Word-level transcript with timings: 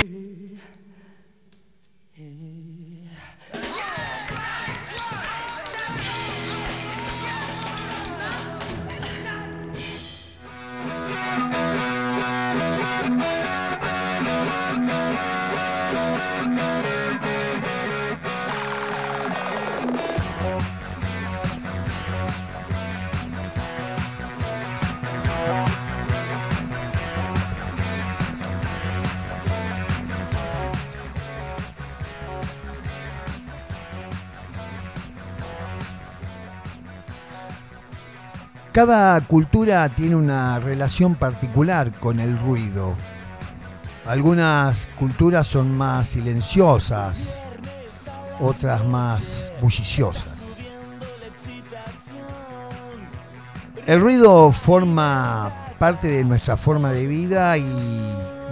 Mm-hmm. 0.00 0.47
Cada 38.78 39.20
cultura 39.22 39.88
tiene 39.88 40.14
una 40.14 40.60
relación 40.60 41.16
particular 41.16 41.90
con 41.98 42.20
el 42.20 42.38
ruido. 42.38 42.94
Algunas 44.06 44.86
culturas 44.96 45.48
son 45.48 45.76
más 45.76 46.06
silenciosas, 46.06 47.18
otras 48.38 48.84
más 48.84 49.50
bulliciosas. 49.60 50.28
El 53.84 54.00
ruido 54.00 54.52
forma 54.52 55.50
parte 55.80 56.06
de 56.06 56.22
nuestra 56.22 56.56
forma 56.56 56.92
de 56.92 57.08
vida 57.08 57.58
y 57.58 57.68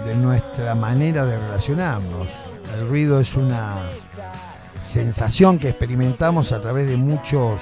de 0.05 0.15
nuestra 0.17 0.75
manera 0.75 1.23
de 1.23 1.39
relacionarnos. 1.39 2.27
El 2.77 2.89
ruido 2.89 3.21
es 3.21 3.33
una 3.33 3.75
sensación 4.85 5.57
que 5.57 5.69
experimentamos 5.69 6.51
a 6.51 6.59
través 6.59 6.85
de 6.85 6.97
muchos 6.97 7.61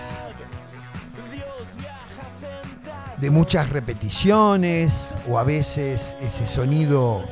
de 3.18 3.30
muchas 3.30 3.70
repeticiones 3.70 4.94
o 5.30 5.40
a 5.40 5.44
veces 5.44 6.16
ese 6.22 6.46
sonido 6.46 7.24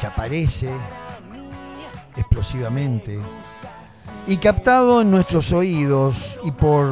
que 0.00 0.06
aparece 0.06 0.70
explosivamente 2.16 3.18
y 4.26 4.36
captado 4.38 5.02
en 5.02 5.10
nuestros 5.10 5.52
oídos 5.52 6.16
y 6.44 6.50
por 6.50 6.90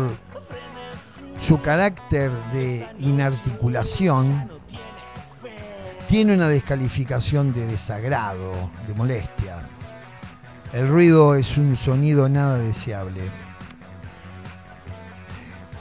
su 1.40 1.60
carácter 1.60 2.30
de 2.52 2.86
inarticulación 2.98 4.50
tiene 6.08 6.34
una 6.34 6.48
descalificación 6.48 7.52
de 7.52 7.66
desagrado, 7.66 8.52
de 8.86 8.94
molestia. 8.94 9.58
El 10.72 10.88
ruido 10.88 11.34
es 11.34 11.56
un 11.56 11.76
sonido 11.76 12.28
nada 12.28 12.58
deseable. 12.58 13.47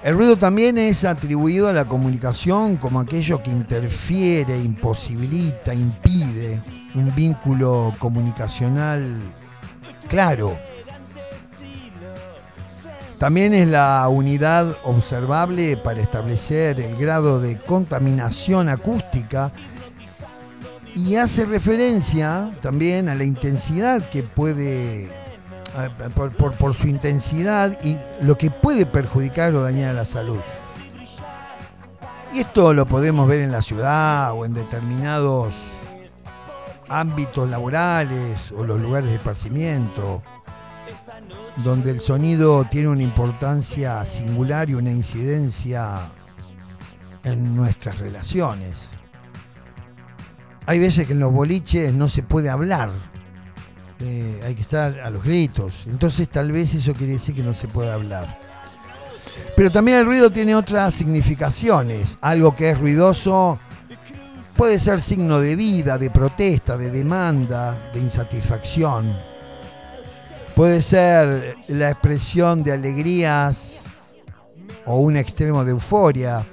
El 0.04 0.16
ruido 0.16 0.38
también 0.38 0.78
es 0.78 1.04
atribuido 1.04 1.68
a 1.68 1.74
la 1.74 1.86
comunicación 1.86 2.78
como 2.78 3.00
aquello 3.00 3.42
que 3.42 3.52
interfiere, 3.52 4.58
imposibilita, 4.58 5.74
impide 5.74 6.62
un 6.96 7.14
vínculo 7.16 7.94
comunicacional 8.00 9.20
claro. 10.08 10.56
También 13.18 13.54
es 13.54 13.68
la 13.68 14.08
unidad 14.08 14.78
observable 14.84 15.76
para 15.76 16.00
establecer 16.00 16.80
el 16.80 16.96
grado 16.98 17.42
de 17.42 17.58
contaminación 17.58 18.70
acústica 18.70 19.52
y 20.96 21.16
hace 21.16 21.46
referencia 21.46 22.52
también 22.62 23.10
a 23.10 23.16
la 23.16 23.24
intensidad 23.24 24.08
que 24.10 24.22
puede 24.22 25.10
por, 26.58 26.74
su 26.74 26.88
intensidad 26.88 27.78
y 27.84 27.98
lo 28.22 28.38
que 28.38 28.50
puede 28.50 28.86
perjudicar 28.86 29.54
o 29.56 29.64
dañar 29.64 29.92
a 29.92 29.94
la 29.94 30.06
salud. 30.06 30.40
Y 32.34 32.40
esto 32.40 32.74
lo 32.74 32.86
podemos 32.86 33.28
ver 33.28 33.42
en 33.42 33.52
la 33.52 33.62
ciudad 33.62 34.34
o 34.34 34.46
en 34.46 34.54
determinados 34.54 35.54
ámbitos 36.90 37.50
laborales 37.50 38.52
o 38.52 38.64
los 38.64 38.80
lugares 38.80 39.10
de 39.10 39.16
esparcimiento, 39.16 40.22
donde 41.58 41.92
el 41.92 42.00
sonido 42.00 42.66
tiene 42.70 42.90
una 42.90 43.04
importancia 43.04 44.06
singular 44.06 44.70
y 44.70 44.76
una 44.76 44.92
incidencia 44.92 46.10
en 47.24 47.56
nuestras 47.56 48.00
relaciones. 48.00 48.92
Hay 50.66 50.80
veces 50.80 51.08
que 51.08 51.14
en 51.14 51.20
los 51.20 51.32
boliches 51.32 51.94
no 51.94 52.08
se 52.08 52.24
puede 52.24 52.50
hablar 52.50 52.92
eh, 54.00 54.42
hay 54.46 54.56
que 54.56 54.62
estar 54.62 55.00
a 55.00 55.10
los 55.10 55.24
gritos. 55.24 55.86
Entonces 55.88 56.30
tal 56.30 56.52
vez 56.52 56.74
eso 56.74 56.94
quiere 56.94 57.14
decir 57.14 57.36
que 57.36 57.44
no 57.44 57.54
se 57.54 57.68
puede 57.68 57.92
hablar. 57.92 58.40
Pero 59.56 59.72
también 59.72 60.00
el 60.00 60.06
ruido 60.06 60.32
tiene 60.32 60.56
otras 60.56 60.94
significaciones. 60.94 62.18
Algo 62.22 62.56
que 62.56 62.72
es 62.72 62.78
ruidoso 62.80 63.60
puede 64.56 64.80
ser 64.80 65.02
signo 65.02 65.40
de 65.40 65.56
vida, 65.56 65.98
de 65.98 66.10
protesta, 66.10 66.78
de 66.78 66.92
demanda, 66.92 67.76
de 67.94 68.00
insatisfacción. 68.00 69.16
Puede 70.56 70.82
ser 70.82 71.56
la 71.68 71.92
expresión 71.92 72.64
de 72.64 72.74
alegrías 72.74 73.82
o 74.86 74.98
un 74.98 75.18
extremo 75.18 75.64
de 75.64 75.72
euforia 75.72 76.44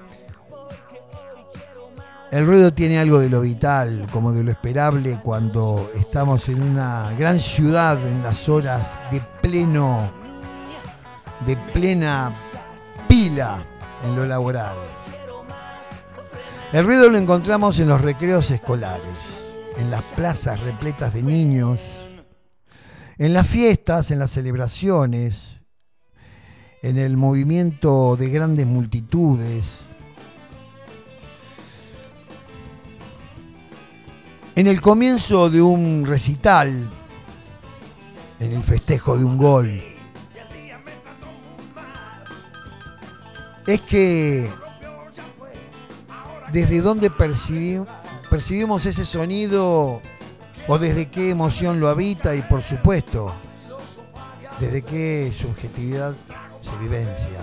el 2.34 2.48
ruido 2.48 2.72
tiene 2.72 2.98
algo 2.98 3.20
de 3.20 3.30
lo 3.30 3.42
vital, 3.42 4.08
como 4.10 4.32
de 4.32 4.42
lo 4.42 4.50
esperable 4.50 5.20
cuando 5.22 5.92
estamos 5.94 6.48
en 6.48 6.64
una 6.64 7.12
gran 7.16 7.38
ciudad 7.38 7.96
en 8.04 8.24
las 8.24 8.48
horas 8.48 8.98
de 9.12 9.20
pleno, 9.40 10.10
de 11.46 11.56
plena 11.72 12.32
pila 13.06 13.64
en 14.04 14.16
lo 14.16 14.26
laboral. 14.26 14.74
El 16.72 16.84
ruido 16.84 17.08
lo 17.08 17.18
encontramos 17.18 17.78
en 17.78 17.86
los 17.86 18.00
recreos 18.00 18.50
escolares, 18.50 19.54
en 19.78 19.92
las 19.92 20.02
plazas 20.02 20.58
repletas 20.58 21.14
de 21.14 21.22
niños, 21.22 21.78
en 23.16 23.32
las 23.32 23.46
fiestas, 23.46 24.10
en 24.10 24.18
las 24.18 24.32
celebraciones, 24.32 25.62
en 26.82 26.98
el 26.98 27.16
movimiento 27.16 28.16
de 28.16 28.28
grandes 28.28 28.66
multitudes, 28.66 29.88
En 34.56 34.68
el 34.68 34.80
comienzo 34.80 35.50
de 35.50 35.60
un 35.60 36.06
recital, 36.06 36.88
en 38.38 38.52
el 38.52 38.62
festejo 38.62 39.18
de 39.18 39.24
un 39.24 39.36
gol, 39.36 39.82
es 43.66 43.80
que 43.80 44.48
desde 46.52 46.80
dónde 46.80 47.10
percibimos 47.10 48.86
ese 48.86 49.04
sonido 49.04 50.00
o 50.68 50.78
desde 50.78 51.06
qué 51.10 51.30
emoción 51.30 51.80
lo 51.80 51.88
habita 51.88 52.36
y 52.36 52.42
por 52.42 52.62
supuesto 52.62 53.34
desde 54.60 54.82
qué 54.82 55.32
subjetividad 55.36 56.14
se 56.60 56.76
vivencia. 56.78 57.40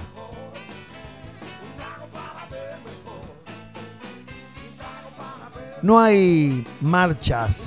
No 5.82 6.00
hay 6.00 6.68
marchas 6.80 7.64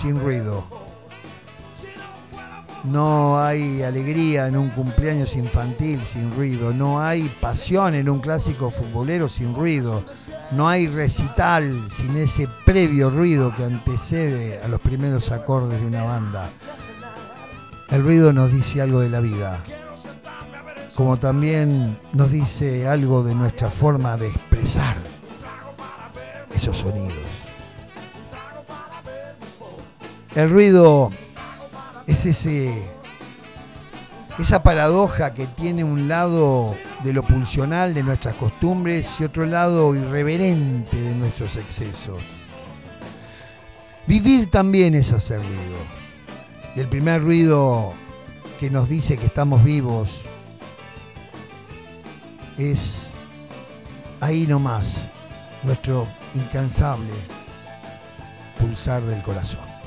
sin 0.00 0.20
ruido. 0.20 0.64
No 2.84 3.40
hay 3.40 3.82
alegría 3.82 4.46
en 4.46 4.56
un 4.56 4.70
cumpleaños 4.70 5.34
infantil 5.34 6.00
sin 6.04 6.34
ruido. 6.34 6.72
No 6.72 7.00
hay 7.00 7.28
pasión 7.40 7.94
en 7.94 8.08
un 8.08 8.20
clásico 8.20 8.70
futbolero 8.70 9.28
sin 9.28 9.54
ruido. 9.54 10.04
No 10.52 10.68
hay 10.68 10.86
recital 10.88 11.88
sin 11.90 12.16
ese 12.16 12.48
previo 12.64 13.10
ruido 13.10 13.54
que 13.54 13.64
antecede 13.64 14.60
a 14.62 14.68
los 14.68 14.80
primeros 14.80 15.32
acordes 15.32 15.80
de 15.80 15.86
una 15.86 16.04
banda. 16.04 16.48
El 17.90 18.04
ruido 18.04 18.32
nos 18.32 18.52
dice 18.52 18.82
algo 18.82 19.00
de 19.00 19.08
la 19.08 19.20
vida, 19.20 19.64
como 20.94 21.16
también 21.18 21.98
nos 22.12 22.30
dice 22.30 22.86
algo 22.86 23.22
de 23.22 23.34
nuestra 23.34 23.70
forma 23.70 24.16
de 24.18 24.28
expresar 24.28 24.96
esos 26.54 26.76
sonidos. 26.76 27.27
El 30.38 30.50
ruido 30.50 31.10
es 32.06 32.24
ese, 32.24 32.72
esa 34.38 34.62
paradoja 34.62 35.34
que 35.34 35.48
tiene 35.48 35.82
un 35.82 36.06
lado 36.06 36.76
de 37.02 37.12
lo 37.12 37.24
pulsional 37.24 37.92
de 37.92 38.04
nuestras 38.04 38.36
costumbres 38.36 39.08
y 39.18 39.24
otro 39.24 39.46
lado 39.46 39.96
irreverente 39.96 40.96
de 40.96 41.16
nuestros 41.16 41.56
excesos. 41.56 42.22
Vivir 44.06 44.48
también 44.48 44.94
es 44.94 45.10
hacer 45.10 45.38
ruido. 45.38 45.78
Y 46.76 46.78
el 46.78 46.88
primer 46.88 47.20
ruido 47.20 47.92
que 48.60 48.70
nos 48.70 48.88
dice 48.88 49.16
que 49.16 49.26
estamos 49.26 49.64
vivos 49.64 50.08
es 52.56 53.10
ahí 54.20 54.46
nomás, 54.46 55.08
nuestro 55.64 56.06
incansable 56.36 57.10
pulsar 58.56 59.02
del 59.02 59.20
corazón. 59.22 59.77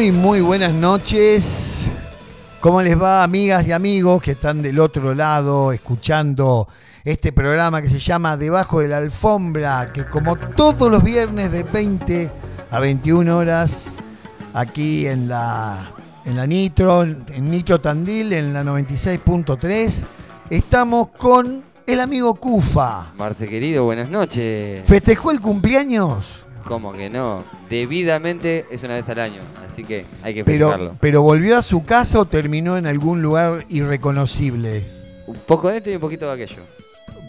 Muy, 0.00 0.12
muy 0.12 0.40
buenas 0.40 0.72
noches. 0.72 1.82
¿Cómo 2.62 2.80
les 2.80 2.98
va, 2.98 3.22
amigas 3.22 3.66
y 3.66 3.72
amigos 3.72 4.22
que 4.22 4.30
están 4.30 4.62
del 4.62 4.78
otro 4.78 5.14
lado 5.14 5.72
escuchando 5.72 6.66
este 7.04 7.32
programa 7.32 7.82
que 7.82 7.90
se 7.90 7.98
llama 7.98 8.38
Debajo 8.38 8.80
de 8.80 8.88
la 8.88 8.96
Alfombra, 8.96 9.92
que 9.92 10.06
como 10.06 10.36
todos 10.36 10.90
los 10.90 11.04
viernes 11.04 11.52
de 11.52 11.64
20 11.64 12.30
a 12.70 12.80
21 12.80 13.36
horas, 13.36 13.88
aquí 14.54 15.06
en 15.06 15.28
la, 15.28 15.90
en 16.24 16.34
la 16.34 16.46
Nitro, 16.46 17.02
en 17.02 17.50
Nitro 17.50 17.78
Tandil, 17.78 18.32
en 18.32 18.54
la 18.54 18.64
96.3, 18.64 19.92
estamos 20.48 21.08
con 21.08 21.62
el 21.86 22.00
amigo 22.00 22.36
Cufa. 22.36 23.12
Marce 23.18 23.46
querido, 23.46 23.84
buenas 23.84 24.08
noches. 24.08 24.80
¿Festejó 24.86 25.30
el 25.30 25.42
cumpleaños? 25.42 26.24
¿Cómo 26.64 26.92
que 26.92 27.10
no? 27.10 27.44
Debidamente 27.68 28.66
es 28.70 28.82
una 28.82 28.94
vez 28.94 29.08
al 29.08 29.20
año, 29.20 29.40
así 29.66 29.84
que 29.84 30.04
hay 30.22 30.34
que 30.34 30.44
pero, 30.44 30.96
¿Pero 31.00 31.22
volvió 31.22 31.56
a 31.56 31.62
su 31.62 31.84
casa 31.84 32.20
o 32.20 32.24
terminó 32.24 32.76
en 32.76 32.86
algún 32.86 33.22
lugar 33.22 33.64
irreconocible? 33.68 34.84
Un 35.26 35.36
poco 35.46 35.68
de 35.68 35.78
esto 35.78 35.90
y 35.90 35.94
un 35.94 36.00
poquito 36.00 36.26
de 36.26 36.32
aquello. 36.44 36.62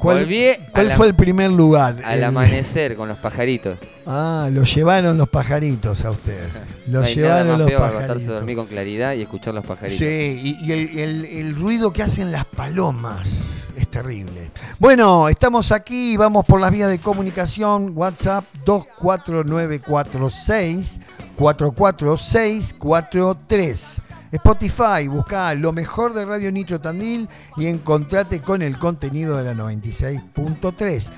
¿Cuál, 0.02 0.28
¿cuál 0.74 0.92
fue 0.94 1.08
el 1.08 1.14
primer 1.14 1.52
lugar? 1.52 2.02
Al 2.04 2.24
amanecer 2.24 2.96
con 2.96 3.08
los 3.08 3.20
pajaritos. 3.20 3.78
Ah, 4.08 4.50
lo 4.52 4.64
llevaron 4.64 5.16
los 5.16 5.30
pajaritos 5.30 6.04
a 6.04 6.10
usted. 6.10 6.42
Lo 6.88 7.06
llevaron 7.06 7.60
los 7.60 7.72
pajaritos. 7.72 8.26
dormir 8.26 8.56
con 8.58 8.66
claridad 8.66 9.14
y 9.14 9.22
escuchar 9.22 9.54
los 9.54 9.64
pajaritos. 9.64 10.00
Sí, 10.00 10.58
y, 10.60 10.72
el, 10.72 11.26
el 11.26 11.56
ruido 11.56 11.94
que 11.94 12.02
hacen 12.02 12.32
las 12.32 12.46
palomas 12.46 13.62
es 13.78 13.88
terrible. 13.88 14.50
Bueno, 14.80 15.30
estamos 15.30 15.72
aquí, 15.72 16.18
vamos 16.18 16.44
por 16.46 16.60
las 16.60 16.72
vías 16.72 16.90
de 16.90 16.98
comunicación, 17.00 17.92
WhatsApp 17.96 18.44
24946 18.66 21.00
44643. 21.38 24.02
Spotify, 24.32 25.08
busca 25.10 25.54
lo 25.56 25.74
mejor 25.74 26.14
de 26.14 26.24
Radio 26.24 26.54
Nitro 26.54 26.80
Tandil 26.80 27.28
y 27.58 27.66
encontrate 27.66 28.42
con 28.42 28.62
el 28.62 28.80
contenido 28.80 29.36
de 29.36 29.44
la 29.44 29.54
96.3. 29.54 31.10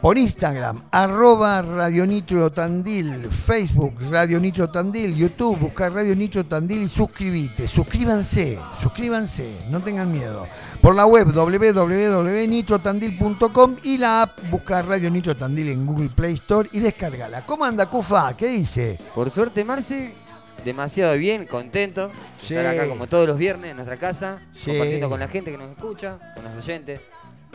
por 0.00 0.16
Instagram, 0.16 0.82
arroba 0.92 1.60
Radio 1.62 2.06
Nitro 2.06 2.52
Tandil, 2.52 3.28
Facebook 3.30 3.94
Radio 4.10 4.38
Nitro 4.38 4.70
Tandil, 4.70 5.16
YouTube, 5.16 5.58
buscar 5.58 5.92
Radio 5.92 6.14
Nitro 6.14 6.44
Tandil 6.44 6.82
y 6.82 6.88
suscribite. 6.88 7.66
Suscríbanse, 7.66 8.60
suscríbanse, 8.80 9.62
no 9.68 9.80
tengan 9.80 10.12
miedo. 10.12 10.46
Por 10.80 10.94
la 10.94 11.06
web 11.06 11.32
www.nitrotandil.com 11.32 13.76
y 13.82 13.98
la 13.98 14.22
app 14.22 14.38
buscar 14.50 14.86
Radio 14.86 15.10
Nitro 15.10 15.36
Tandil 15.36 15.70
en 15.70 15.84
Google 15.84 16.10
Play 16.10 16.34
Store 16.34 16.68
y 16.70 16.78
descárgala. 16.78 17.44
¿Cómo 17.44 17.64
anda 17.64 17.90
Cufa? 17.90 18.36
¿Qué 18.36 18.46
dice? 18.46 19.00
Por 19.12 19.32
suerte, 19.32 19.64
Marce, 19.64 20.25
demasiado 20.66 21.16
bien, 21.16 21.46
contento. 21.46 22.10
Sí. 22.42 22.54
Estar 22.54 22.74
acá 22.74 22.86
como 22.88 23.06
todos 23.06 23.26
los 23.26 23.38
viernes 23.38 23.70
en 23.70 23.76
nuestra 23.76 23.96
casa, 23.96 24.40
Sí. 24.52 24.66
compartiendo 24.72 25.08
con 25.08 25.18
la 25.20 25.28
gente 25.28 25.50
que 25.50 25.56
nos 25.56 25.70
escucha, 25.70 26.18
con 26.34 26.44
los 26.44 26.54
oyentes. 26.62 27.00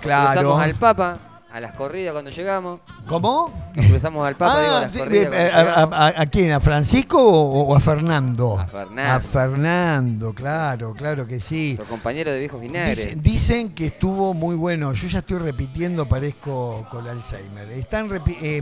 Claro. 0.01 0.39
Cruzamos 0.41 0.61
al 0.63 0.75
Papa, 0.75 1.19
a 1.53 1.59
las 1.59 1.71
corridas 1.73 2.13
cuando 2.13 2.31
llegamos. 2.31 2.79
¿Cómo? 3.07 3.51
Nos 3.75 3.85
cruzamos 3.87 4.25
al 4.27 4.35
Papa, 4.35 4.61
digo, 4.61 4.73
a 4.73 4.77
Ah, 4.77 4.81
las 4.81 4.91
sí, 4.91 4.97
corridas 4.99 5.25
eh, 5.25 5.29
cuando 5.29 5.43
a, 5.57 5.73
llegamos. 5.73 5.93
a- 5.95 6.07
a- 6.07 6.21
a 6.21 6.25
quién? 6.27 6.51
¿A 6.51 6.59
Francisco 6.59 7.21
o, 7.21 7.61
o 7.63 7.75
a 7.75 7.79
Fernando? 7.79 8.59
A 8.59 8.65
Fernando. 8.67 9.11
A 9.13 9.19
Fernando, 9.19 10.33
claro, 10.33 10.93
claro 10.93 11.27
que 11.27 11.39
sí. 11.39 11.73
Nuestro 11.77 11.95
compañero 11.95 12.31
de 12.31 12.39
viejos 12.39 12.61
vinagres. 12.61 12.97
Dicen, 12.97 13.21
dicen 13.23 13.69
que 13.75 13.87
estuvo 13.87 14.33
muy 14.33 14.55
bueno. 14.55 14.93
Yo 14.93 15.07
ya 15.07 15.19
estoy 15.19 15.39
repitiendo, 15.39 16.07
parezco 16.07 16.87
con 16.89 17.07
Alzheimer. 17.07 17.69
Están 17.71 18.09
eh, 18.41 18.61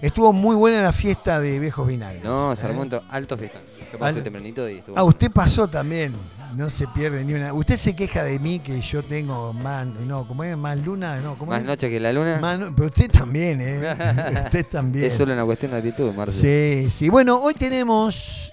estuvo 0.00 0.32
muy 0.32 0.56
buena 0.56 0.82
la 0.82 0.92
fiesta 0.92 1.40
de 1.40 1.58
viejos 1.58 1.86
vinagres. 1.86 2.22
No, 2.24 2.54
se 2.56 2.66
¿Eh? 2.66 3.00
alto 3.10 3.36
fiestón. 3.36 3.62
Yo 3.92 3.98
pasé 3.98 4.18
Al- 4.18 4.24
tempranito 4.24 4.68
y 4.68 4.78
estuvo. 4.78 4.96
Ah, 4.98 5.04
usted 5.04 5.30
pasó 5.30 5.68
también. 5.68 6.14
No 6.54 6.68
se 6.68 6.86
pierde 6.88 7.24
ni 7.24 7.32
una. 7.34 7.52
Usted 7.54 7.76
se 7.76 7.96
queja 7.96 8.24
de 8.24 8.38
mí 8.38 8.58
que 8.60 8.80
yo 8.80 9.02
tengo 9.02 9.52
más. 9.54 9.86
No, 9.86 10.26
como 10.28 10.44
es 10.44 10.56
más 10.56 10.78
luna, 10.78 11.16
no, 11.20 11.36
¿cómo 11.38 11.50
Más 11.52 11.60
es? 11.60 11.66
noche 11.66 11.88
que 11.88 11.98
la 11.98 12.12
luna. 12.12 12.38
Más 12.40 12.58
pero 12.76 12.86
usted 12.88 13.10
también, 13.10 13.58
¿eh? 13.60 13.94
usted 14.44 14.66
también. 14.66 15.04
Es 15.06 15.14
solo 15.14 15.32
una 15.32 15.44
cuestión 15.44 15.72
de 15.72 15.78
actitud, 15.78 16.12
Marce. 16.12 16.84
Sí, 16.84 16.90
sí. 16.90 17.08
Bueno, 17.08 17.40
hoy 17.40 17.54
tenemos 17.54 18.52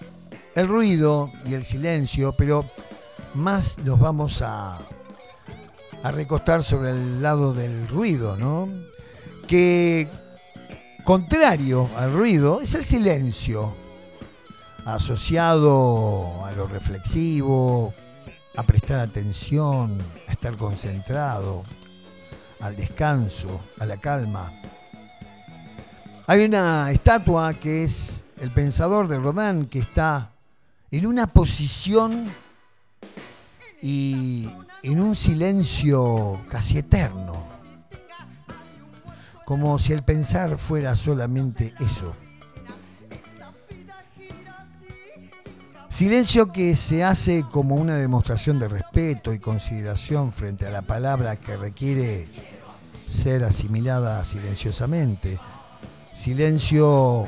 el 0.55 0.67
ruido 0.67 1.31
y 1.45 1.53
el 1.55 1.65
silencio, 1.65 2.33
pero 2.37 2.63
más 3.33 3.77
nos 3.79 3.99
vamos 3.99 4.41
a, 4.41 4.77
a 6.03 6.11
recostar 6.11 6.63
sobre 6.63 6.91
el 6.91 7.21
lado 7.21 7.53
del 7.53 7.87
ruido, 7.87 8.37
¿no? 8.37 8.69
Que 9.47 10.07
contrario 11.03 11.89
al 11.97 12.13
ruido 12.13 12.61
es 12.61 12.75
el 12.75 12.85
silencio, 12.85 13.75
asociado 14.85 16.45
a 16.45 16.51
lo 16.51 16.67
reflexivo, 16.67 17.93
a 18.55 18.63
prestar 18.63 18.99
atención, 18.99 19.97
a 20.27 20.31
estar 20.31 20.57
concentrado, 20.57 21.63
al 22.59 22.75
descanso, 22.75 23.61
a 23.79 23.85
la 23.85 23.97
calma. 23.97 24.51
Hay 26.27 26.43
una 26.43 26.91
estatua 26.91 27.53
que 27.53 27.83
es 27.83 28.23
el 28.37 28.51
pensador 28.51 29.07
de 29.07 29.17
Rodin 29.17 29.65
que 29.65 29.79
está 29.79 30.31
en 30.91 31.05
una 31.05 31.27
posición 31.27 32.25
y 33.81 34.49
en 34.83 34.99
un 34.99 35.15
silencio 35.15 36.41
casi 36.49 36.79
eterno, 36.79 37.47
como 39.45 39.79
si 39.79 39.93
el 39.93 40.03
pensar 40.03 40.57
fuera 40.57 40.95
solamente 40.95 41.73
eso. 41.79 42.13
Silencio 45.99 46.53
que 46.53 46.77
se 46.77 47.03
hace 47.03 47.43
como 47.51 47.75
una 47.75 47.97
demostración 47.97 48.57
de 48.57 48.69
respeto 48.69 49.33
y 49.33 49.39
consideración 49.39 50.31
frente 50.31 50.65
a 50.65 50.69
la 50.69 50.81
palabra 50.81 51.35
que 51.35 51.57
requiere 51.57 52.25
ser 53.11 53.43
asimilada 53.43 54.23
silenciosamente. 54.23 55.37
Silencio 56.15 57.27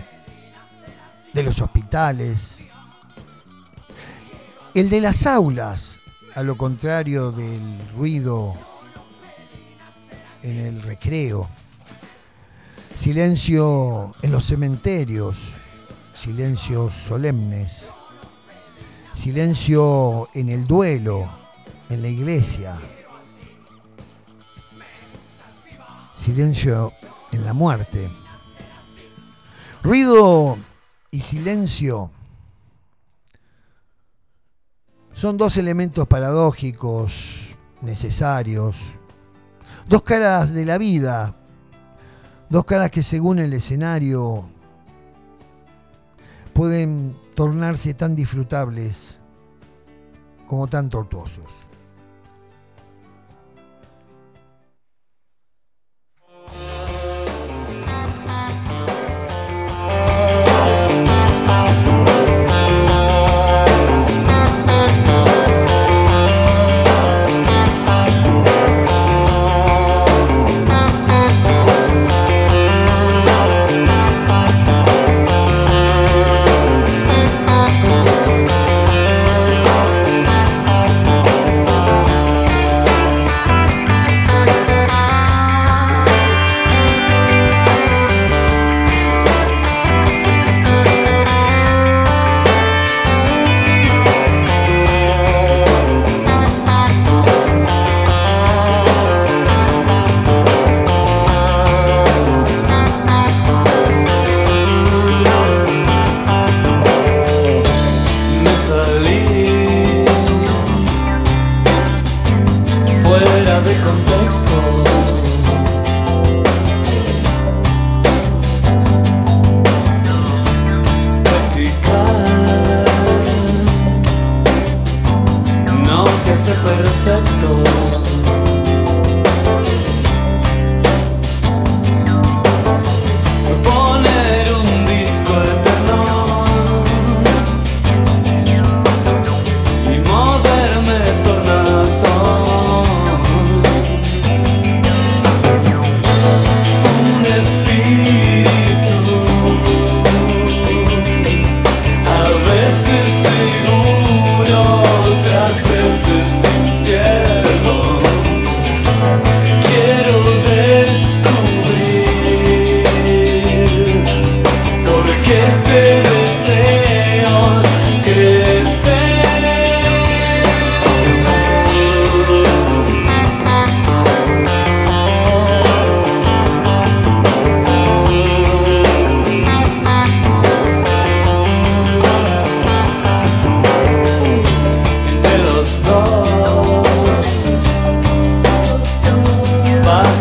de 1.34 1.44
los 1.44 1.60
hospitales, 1.60 2.60
el 4.74 4.90
de 4.90 5.02
las 5.02 5.28
aulas, 5.28 5.98
a 6.34 6.42
lo 6.42 6.56
contrario 6.56 7.34
del 7.34 7.90
ruido 7.94 8.54
en 10.44 10.58
el 10.58 10.82
recreo, 10.82 11.50
silencio 12.96 14.16
en 14.22 14.32
los 14.32 14.46
cementerios, 14.46 15.36
silencios 16.14 16.94
solemnes, 16.94 17.84
silencio 19.14 20.30
en 20.34 20.50
el 20.50 20.66
duelo, 20.66 21.30
en 21.90 22.02
la 22.02 22.08
iglesia, 22.08 22.76
silencio 26.16 26.94
en 27.32 27.46
la 27.46 27.54
muerte. 27.54 28.10
Ruido 29.84 30.58
y 31.10 31.22
silencio 31.22 32.12
son 35.14 35.38
dos 35.38 35.58
elementos 35.58 36.08
paradójicos, 36.08 37.14
necesarios, 37.82 38.78
dos 39.88 40.04
caras 40.04 40.54
de 40.54 40.66
la 40.66 40.78
vida, 40.78 41.36
dos 42.50 42.66
caras 42.66 42.92
que 42.92 43.04
según 43.04 43.40
el 43.40 43.54
escenario 43.54 44.46
pueden 46.54 47.16
tornarse 47.36 47.94
tan 47.94 48.16
disfrutables 48.16 49.20
como 50.48 50.68
tan 50.68 50.90
tortuosos. 50.90 51.71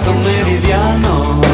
paso 0.01 0.15
meridiano. 0.15 1.50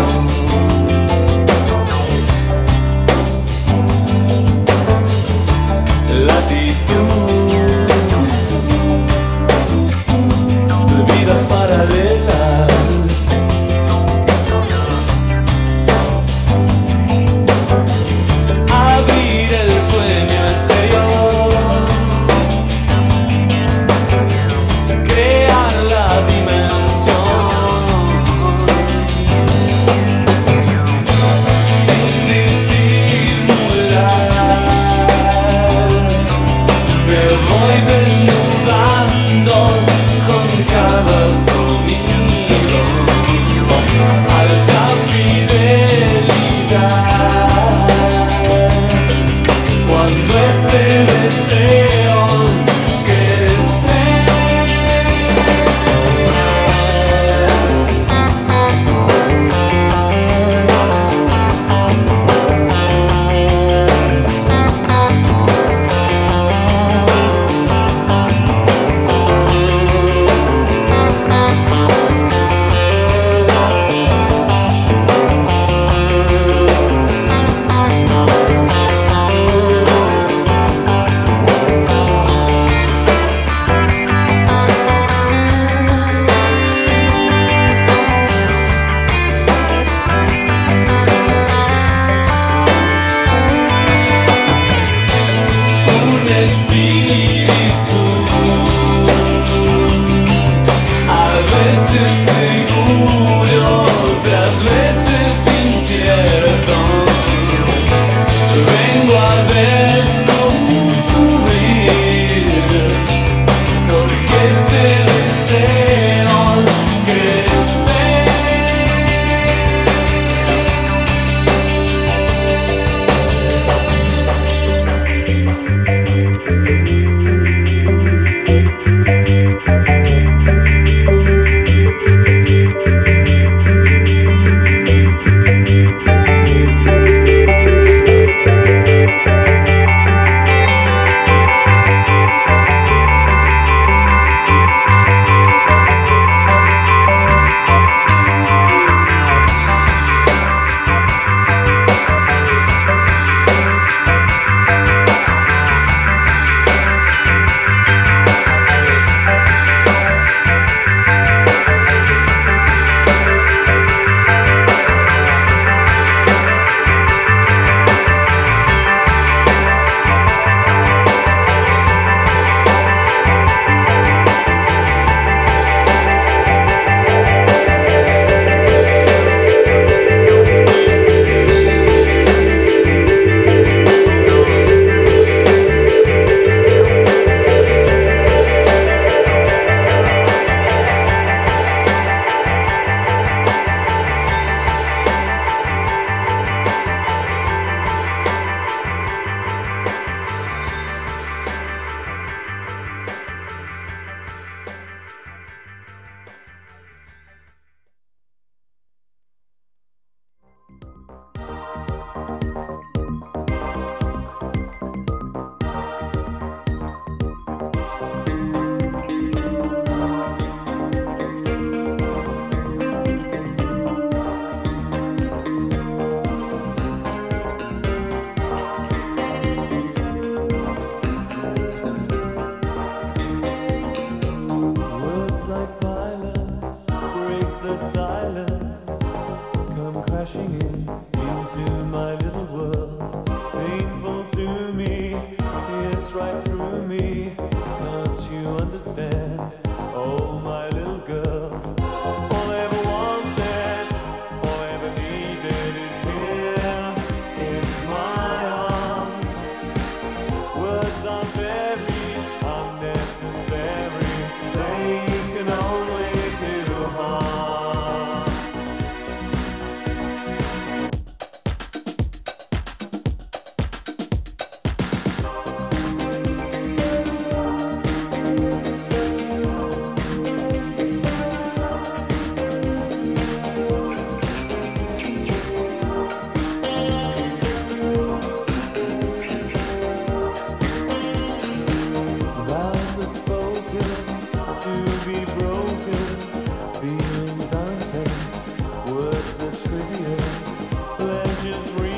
free. 301.62 301.95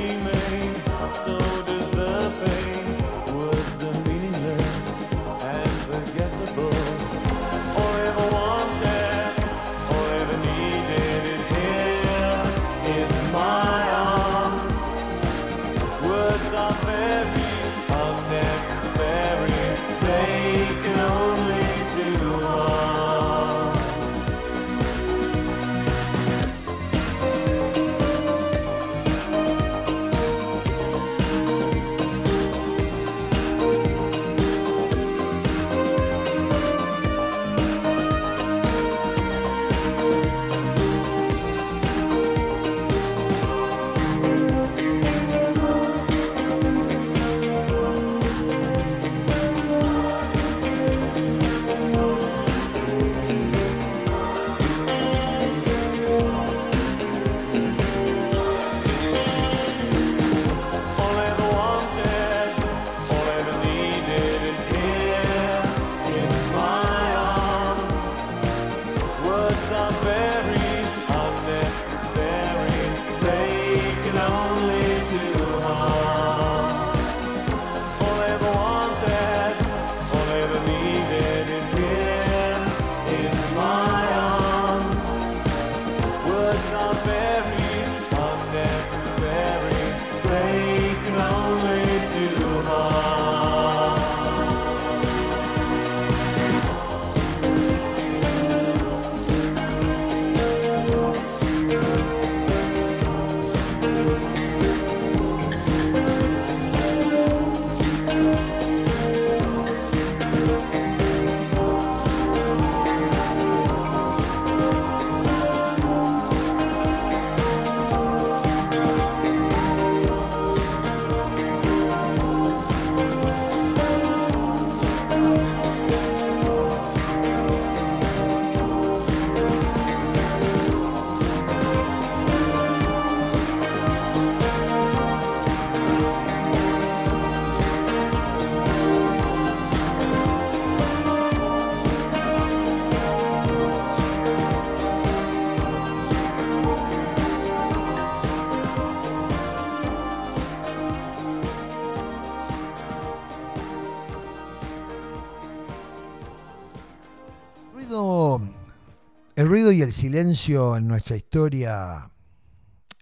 El 159.49 159.53
ruido 159.53 159.73
y 159.73 159.81
el 159.81 159.95
silencio 159.95 160.77
en 160.77 160.87
nuestra 160.87 161.17
historia, 161.17 162.11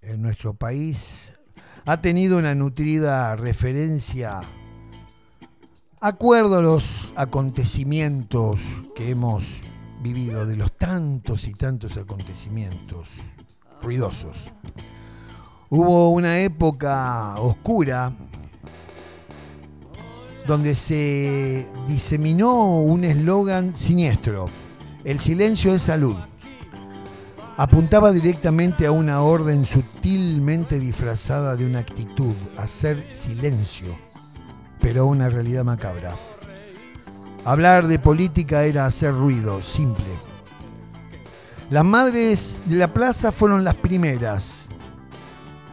en 0.01 0.23
nuestro 0.23 0.55
país, 0.55 1.33
ha 1.85 2.01
tenido 2.01 2.39
una 2.39 2.55
nutrida 2.55 3.35
referencia 3.35 4.43
acuerdo 6.01 6.59
a 6.59 6.63
los 6.63 7.11
acontecimientos 7.17 8.61
que 8.95 9.11
hemos 9.11 9.45
vivido, 10.03 10.47
de 10.47 10.55
los 10.55 10.71
tantos 10.71 11.49
y 11.49 11.53
tantos 11.53 11.97
acontecimientos 11.97 13.09
ruidosos. 13.83 14.37
Hubo 15.69 16.13
una 16.13 16.39
época 16.39 17.41
oscura 17.41 18.13
donde 20.47 20.77
se 20.77 21.67
diseminó 21.89 22.83
un 22.83 23.03
eslogan 23.03 23.73
siniestro, 23.73 24.47
el 25.03 25.19
silencio 25.21 25.73
es 25.73 25.83
salud. 25.83 26.17
Apuntaba 27.59 28.13
directamente 28.13 28.85
a 28.85 28.91
una 28.91 29.23
orden 29.23 29.65
sutilmente 29.65 30.79
disfrazada 30.79 31.57
de 31.57 31.65
una 31.65 31.79
actitud, 31.79 32.35
hacer 32.59 33.07
silencio, 33.11 33.97
pero 34.79 35.07
una 35.07 35.31
realidad 35.31 35.65
macabra. 35.65 36.15
Hablar 37.47 37.87
de 37.87 37.99
política 37.99 38.65
era 38.65 38.85
hacer 38.85 39.15
ruido, 39.15 39.63
simple. 39.63 40.05
Las 41.71 41.85
madres 41.85 42.63
de 42.67 42.77
la 42.77 42.93
plaza 42.93 43.33
fueron 43.33 43.65
las 43.65 43.77
primeras, 43.77 44.69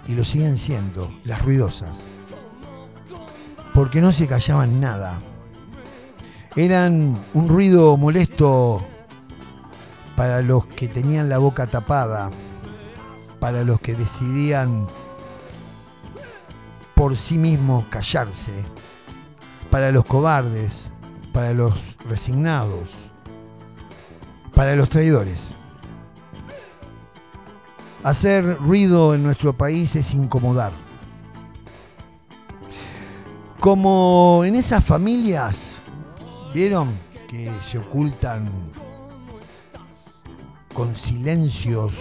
y 0.08 0.14
lo 0.14 0.24
siguen 0.24 0.58
siendo, 0.58 1.12
las 1.26 1.42
ruidosas, 1.42 1.98
porque 3.74 4.00
no 4.00 4.14
se 4.14 4.26
callaban 4.26 4.80
nada. 4.80 5.20
Eran 6.56 7.18
un 7.34 7.50
ruido 7.50 7.98
molesto 7.98 8.86
para 10.24 10.42
los 10.42 10.66
que 10.68 10.88
tenían 10.88 11.28
la 11.28 11.38
boca 11.38 11.68
tapada, 11.68 12.32
para 13.42 13.62
los 13.66 13.82
que 13.82 13.94
decidían 13.94 14.88
por 16.96 17.18
sí 17.18 17.38
mismos 17.38 17.84
callarse, 17.90 18.54
para 19.70 19.92
los 19.92 20.06
cobardes, 20.06 20.90
para 21.34 21.54
los 21.54 21.74
resignados, 22.08 22.90
para 24.56 24.78
los 24.78 24.88
traidores. 24.88 25.50
Hacer 28.06 28.58
ruido 28.60 29.14
en 29.16 29.24
nuestro 29.24 29.52
país 29.52 29.94
es 29.98 30.14
incomodar. 30.14 30.72
Como 33.60 34.44
en 34.46 34.56
esas 34.56 34.86
familias, 34.86 35.82
¿vieron? 36.54 36.92
Que 37.28 37.52
se 37.60 37.78
ocultan 37.78 38.50
con 40.74 40.96
silencios 40.96 41.94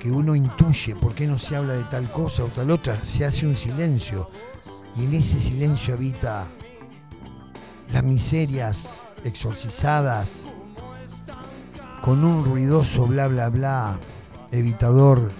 que 0.00 0.10
uno 0.10 0.36
intuye 0.36 0.94
por 0.94 1.14
qué 1.14 1.26
no 1.26 1.38
se 1.38 1.56
habla 1.56 1.74
de 1.74 1.84
tal 1.84 2.10
cosa 2.10 2.44
o 2.44 2.48
tal 2.48 2.70
otra, 2.70 3.04
se 3.04 3.24
hace 3.24 3.46
un 3.46 3.56
silencio 3.56 4.30
y 4.96 5.04
en 5.04 5.14
ese 5.14 5.40
silencio 5.40 5.94
habita 5.94 6.46
las 7.92 8.04
miserias 8.04 8.88
exorcizadas 9.24 10.28
con 12.00 12.24
un 12.24 12.44
ruidoso 12.44 13.06
bla 13.06 13.26
bla 13.26 13.48
bla 13.48 13.98
evitador 14.52 15.30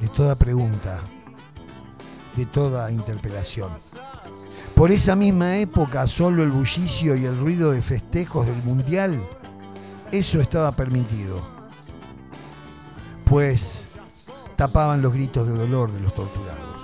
de 0.00 0.08
toda 0.08 0.34
pregunta, 0.34 1.02
de 2.36 2.46
toda 2.46 2.90
interpelación. 2.90 3.70
Por 4.74 4.90
esa 4.90 5.16
misma 5.16 5.58
época 5.58 6.06
solo 6.06 6.42
el 6.42 6.50
bullicio 6.50 7.16
y 7.16 7.24
el 7.24 7.38
ruido 7.38 7.72
de 7.72 7.82
festejos 7.82 8.46
del 8.46 8.62
mundial 8.62 9.20
eso 10.12 10.40
estaba 10.40 10.72
permitido, 10.72 11.42
pues 13.24 13.84
tapaban 14.56 15.02
los 15.02 15.12
gritos 15.12 15.46
de 15.46 15.54
dolor 15.54 15.92
de 15.92 16.00
los 16.00 16.14
torturados. 16.14 16.82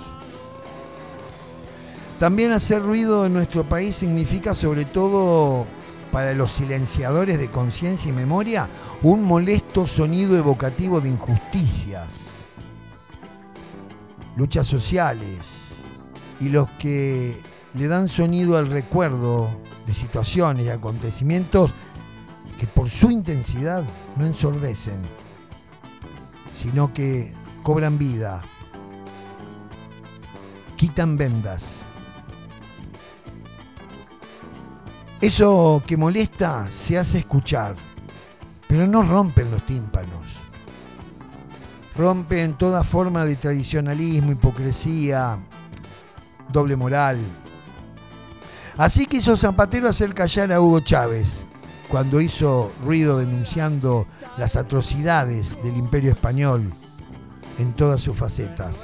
También 2.19 2.51
hacer 2.51 2.81
ruido 2.81 3.25
en 3.25 3.33
nuestro 3.33 3.63
país 3.63 3.95
significa 3.95 4.53
sobre 4.53 4.85
todo 4.85 5.65
para 6.11 6.33
los 6.33 6.53
silenciadores 6.53 7.37
de 7.37 7.51
conciencia 7.51 8.09
y 8.09 8.13
memoria 8.13 8.69
un 9.03 9.21
molesto 9.23 9.85
sonido 9.85 10.37
evocativo 10.37 11.01
de 11.01 11.09
injusticias, 11.09 12.07
luchas 14.37 14.65
sociales 14.65 15.73
y 16.39 16.47
los 16.47 16.69
que 16.79 17.37
le 17.73 17.87
dan 17.87 18.07
sonido 18.07 18.57
al 18.57 18.69
recuerdo 18.69 19.49
de 19.85 19.93
situaciones 19.93 20.65
y 20.65 20.69
acontecimientos 20.69 21.71
que 22.59 22.67
por 22.67 22.89
su 22.89 23.11
intensidad 23.11 23.83
no 24.15 24.25
ensordecen, 24.25 24.99
sino 26.55 26.93
que 26.93 27.33
cobran 27.63 27.97
vida, 27.97 28.41
quitan 30.77 31.17
vendas. 31.17 31.65
Eso 35.21 35.81
que 35.85 35.97
molesta 35.97 36.67
se 36.69 36.97
hace 36.97 37.19
escuchar, 37.19 37.75
pero 38.67 38.85
no 38.85 39.03
rompen 39.03 39.51
los 39.51 39.63
tímpanos. 39.63 40.25
Rompen 41.97 42.55
toda 42.55 42.83
forma 42.83 43.23
de 43.25 43.37
tradicionalismo, 43.37 44.33
hipocresía, 44.33 45.37
doble 46.49 46.75
moral. 46.75 47.17
Así 48.77 49.05
quiso 49.05 49.37
Zapatero 49.37 49.87
hacer 49.87 50.13
callar 50.13 50.51
a 50.51 50.59
Hugo 50.59 50.81
Chávez 50.81 51.44
cuando 51.89 52.19
hizo 52.19 52.71
ruido 52.83 53.19
denunciando 53.19 54.07
las 54.37 54.55
atrocidades 54.55 55.61
del 55.63 55.77
imperio 55.77 56.11
español 56.11 56.69
en 57.59 57.73
todas 57.73 58.01
sus 58.01 58.17
facetas. 58.17 58.77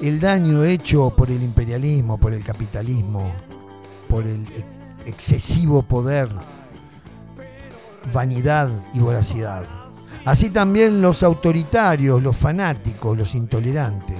El 0.00 0.20
daño 0.20 0.64
hecho 0.64 1.10
por 1.10 1.30
el 1.30 1.42
imperialismo, 1.42 2.18
por 2.18 2.32
el 2.32 2.44
capitalismo, 2.44 3.32
por 4.08 4.24
el 4.26 4.46
excesivo 5.06 5.82
poder, 5.82 6.28
vanidad 8.12 8.70
y 8.94 9.00
voracidad. 9.00 9.64
Así 10.24 10.50
también 10.50 11.00
los 11.00 11.22
autoritarios, 11.22 12.22
los 12.22 12.36
fanáticos, 12.36 13.16
los 13.16 13.34
intolerantes, 13.34 14.18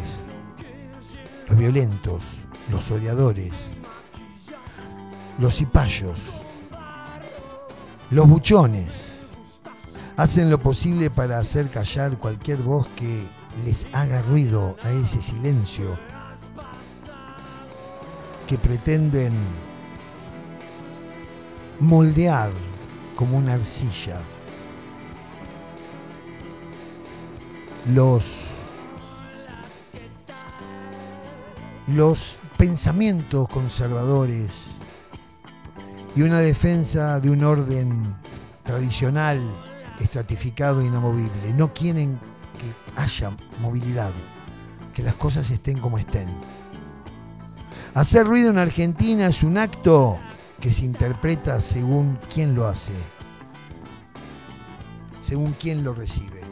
los 1.49 1.59
violentos, 1.59 2.23
los 2.71 2.91
odiadores, 2.91 3.53
los 5.39 5.55
cipayos, 5.57 6.19
los 8.11 8.29
buchones, 8.29 8.93
hacen 10.17 10.51
lo 10.51 10.59
posible 10.59 11.11
para 11.11 11.39
hacer 11.39 11.71
callar 11.71 12.19
cualquier 12.19 12.59
voz 12.59 12.87
que 12.97 13.23
les 13.65 13.87
haga 13.93 14.21
ruido 14.23 14.77
a 14.83 14.91
ese 14.91 15.23
silencio 15.23 15.97
que 18.49 18.59
pretenden 18.59 19.33
moldear 21.79 22.51
como 23.15 23.39
una 23.39 23.55
arcilla. 23.55 24.17
Los 27.87 28.25
los 31.87 32.37
pensamientos 32.59 33.49
conservadores 33.49 34.68
y 36.15 36.23
una 36.23 36.41
defensa 36.41 37.21
de 37.21 37.31
un 37.31 37.45
orden 37.45 38.15
tradicional, 38.65 39.41
estratificado 40.01 40.81
e 40.81 40.87
inamovible. 40.87 41.53
No 41.57 41.73
quieren 41.73 42.19
que 42.59 43.01
haya 43.01 43.31
movilidad, 43.63 44.11
que 44.95 45.03
las 45.03 45.15
cosas 45.15 45.51
estén 45.51 45.79
como 45.79 45.99
estén. 45.99 46.29
Hacer 47.95 48.27
ruido 48.27 48.51
en 48.51 48.59
Argentina 48.59 49.27
es 49.27 49.43
un 49.43 49.59
acto 49.59 50.19
que 50.61 50.71
se 50.71 50.85
interpreta 50.85 51.61
según 51.61 52.19
quién 52.33 52.55
lo 52.55 52.67
hace, 52.67 52.93
según 55.23 55.55
quién 55.59 55.85
lo 55.85 55.95
recibe. 55.95 56.43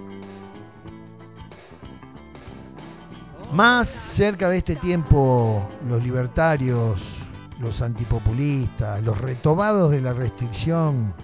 Más 3.53 3.89
cerca 3.89 4.49
de 4.49 4.59
este 4.59 4.77
tiempo, 4.77 5.69
los 5.89 6.03
libertarios, 6.03 7.16
los 7.61 7.81
antipopulistas, 7.83 9.03
los 9.03 9.19
retobados 9.19 9.91
de 9.91 10.01
la 10.01 10.13
restricción 10.13 11.15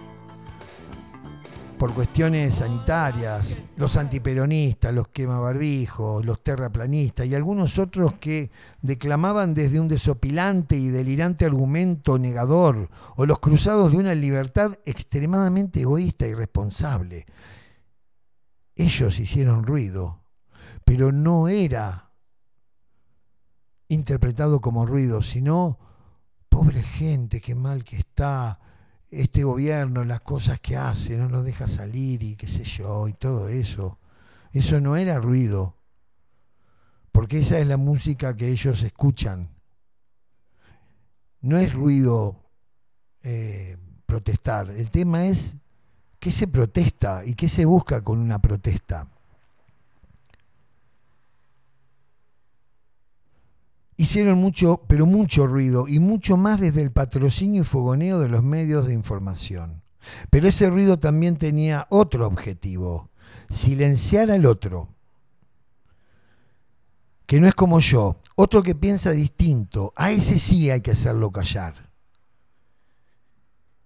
por 1.82 1.94
cuestiones 1.94 2.54
sanitarias, 2.54 3.56
los 3.76 3.96
antiperonistas, 3.96 4.94
los 4.94 5.08
quemabarbijos, 5.08 6.24
los 6.24 6.40
terraplanistas 6.44 7.26
y 7.26 7.34
algunos 7.34 7.76
otros 7.76 8.14
que 8.20 8.52
declamaban 8.82 9.52
desde 9.52 9.80
un 9.80 9.88
desopilante 9.88 10.76
y 10.76 10.90
delirante 10.90 11.44
argumento 11.44 12.20
negador, 12.20 12.88
o 13.16 13.26
los 13.26 13.40
cruzados 13.40 13.90
de 13.90 13.98
una 13.98 14.14
libertad 14.14 14.78
extremadamente 14.84 15.80
egoísta 15.80 16.24
y 16.28 16.34
responsable. 16.34 17.26
Ellos 18.76 19.18
hicieron 19.18 19.64
ruido, 19.64 20.22
pero 20.84 21.10
no 21.10 21.48
era 21.48 22.12
interpretado 23.88 24.60
como 24.60 24.86
ruido, 24.86 25.20
sino 25.20 25.80
pobre 26.52 26.82
gente, 26.82 27.40
qué 27.40 27.54
mal 27.54 27.82
que 27.82 27.96
está 27.96 28.60
este 29.10 29.42
gobierno, 29.42 30.04
las 30.04 30.20
cosas 30.20 30.60
que 30.60 30.76
hace, 30.76 31.16
no 31.16 31.26
nos 31.30 31.46
deja 31.46 31.66
salir 31.66 32.22
y 32.22 32.36
qué 32.36 32.46
sé 32.46 32.62
yo, 32.62 33.08
y 33.08 33.14
todo 33.14 33.48
eso. 33.48 33.98
Eso 34.52 34.78
no 34.78 34.96
era 34.96 35.18
ruido, 35.18 35.78
porque 37.10 37.38
esa 37.38 37.58
es 37.58 37.66
la 37.66 37.78
música 37.78 38.36
que 38.36 38.48
ellos 38.48 38.82
escuchan. 38.82 39.48
No 41.40 41.56
es 41.56 41.72
ruido 41.72 42.36
eh, 43.22 43.78
protestar, 44.04 44.68
el 44.68 44.90
tema 44.90 45.28
es 45.28 45.56
qué 46.20 46.30
se 46.30 46.48
protesta 46.48 47.24
y 47.24 47.32
qué 47.32 47.48
se 47.48 47.64
busca 47.64 48.04
con 48.04 48.18
una 48.18 48.40
protesta. 48.40 49.08
hicieron 53.96 54.38
mucho, 54.38 54.82
pero 54.88 55.06
mucho 55.06 55.46
ruido, 55.46 55.88
y 55.88 55.98
mucho 55.98 56.36
más 56.36 56.60
desde 56.60 56.82
el 56.82 56.90
patrocinio 56.90 57.62
y 57.62 57.64
fogoneo 57.64 58.18
de 58.18 58.28
los 58.28 58.42
medios 58.42 58.86
de 58.86 58.94
información. 58.94 59.82
Pero 60.30 60.48
ese 60.48 60.68
ruido 60.68 60.98
también 60.98 61.36
tenía 61.36 61.86
otro 61.90 62.26
objetivo, 62.26 63.10
silenciar 63.48 64.30
al 64.30 64.46
otro, 64.46 64.88
que 67.26 67.40
no 67.40 67.46
es 67.46 67.54
como 67.54 67.78
yo, 67.78 68.20
otro 68.34 68.62
que 68.62 68.74
piensa 68.74 69.10
distinto, 69.12 69.92
a 69.96 70.10
ese 70.10 70.38
sí 70.38 70.70
hay 70.70 70.80
que 70.80 70.90
hacerlo 70.90 71.30
callar, 71.30 71.90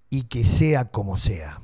y 0.09 0.23
que 0.23 0.45
sea 0.45 0.87
como 0.87 1.17
sea. 1.17 1.61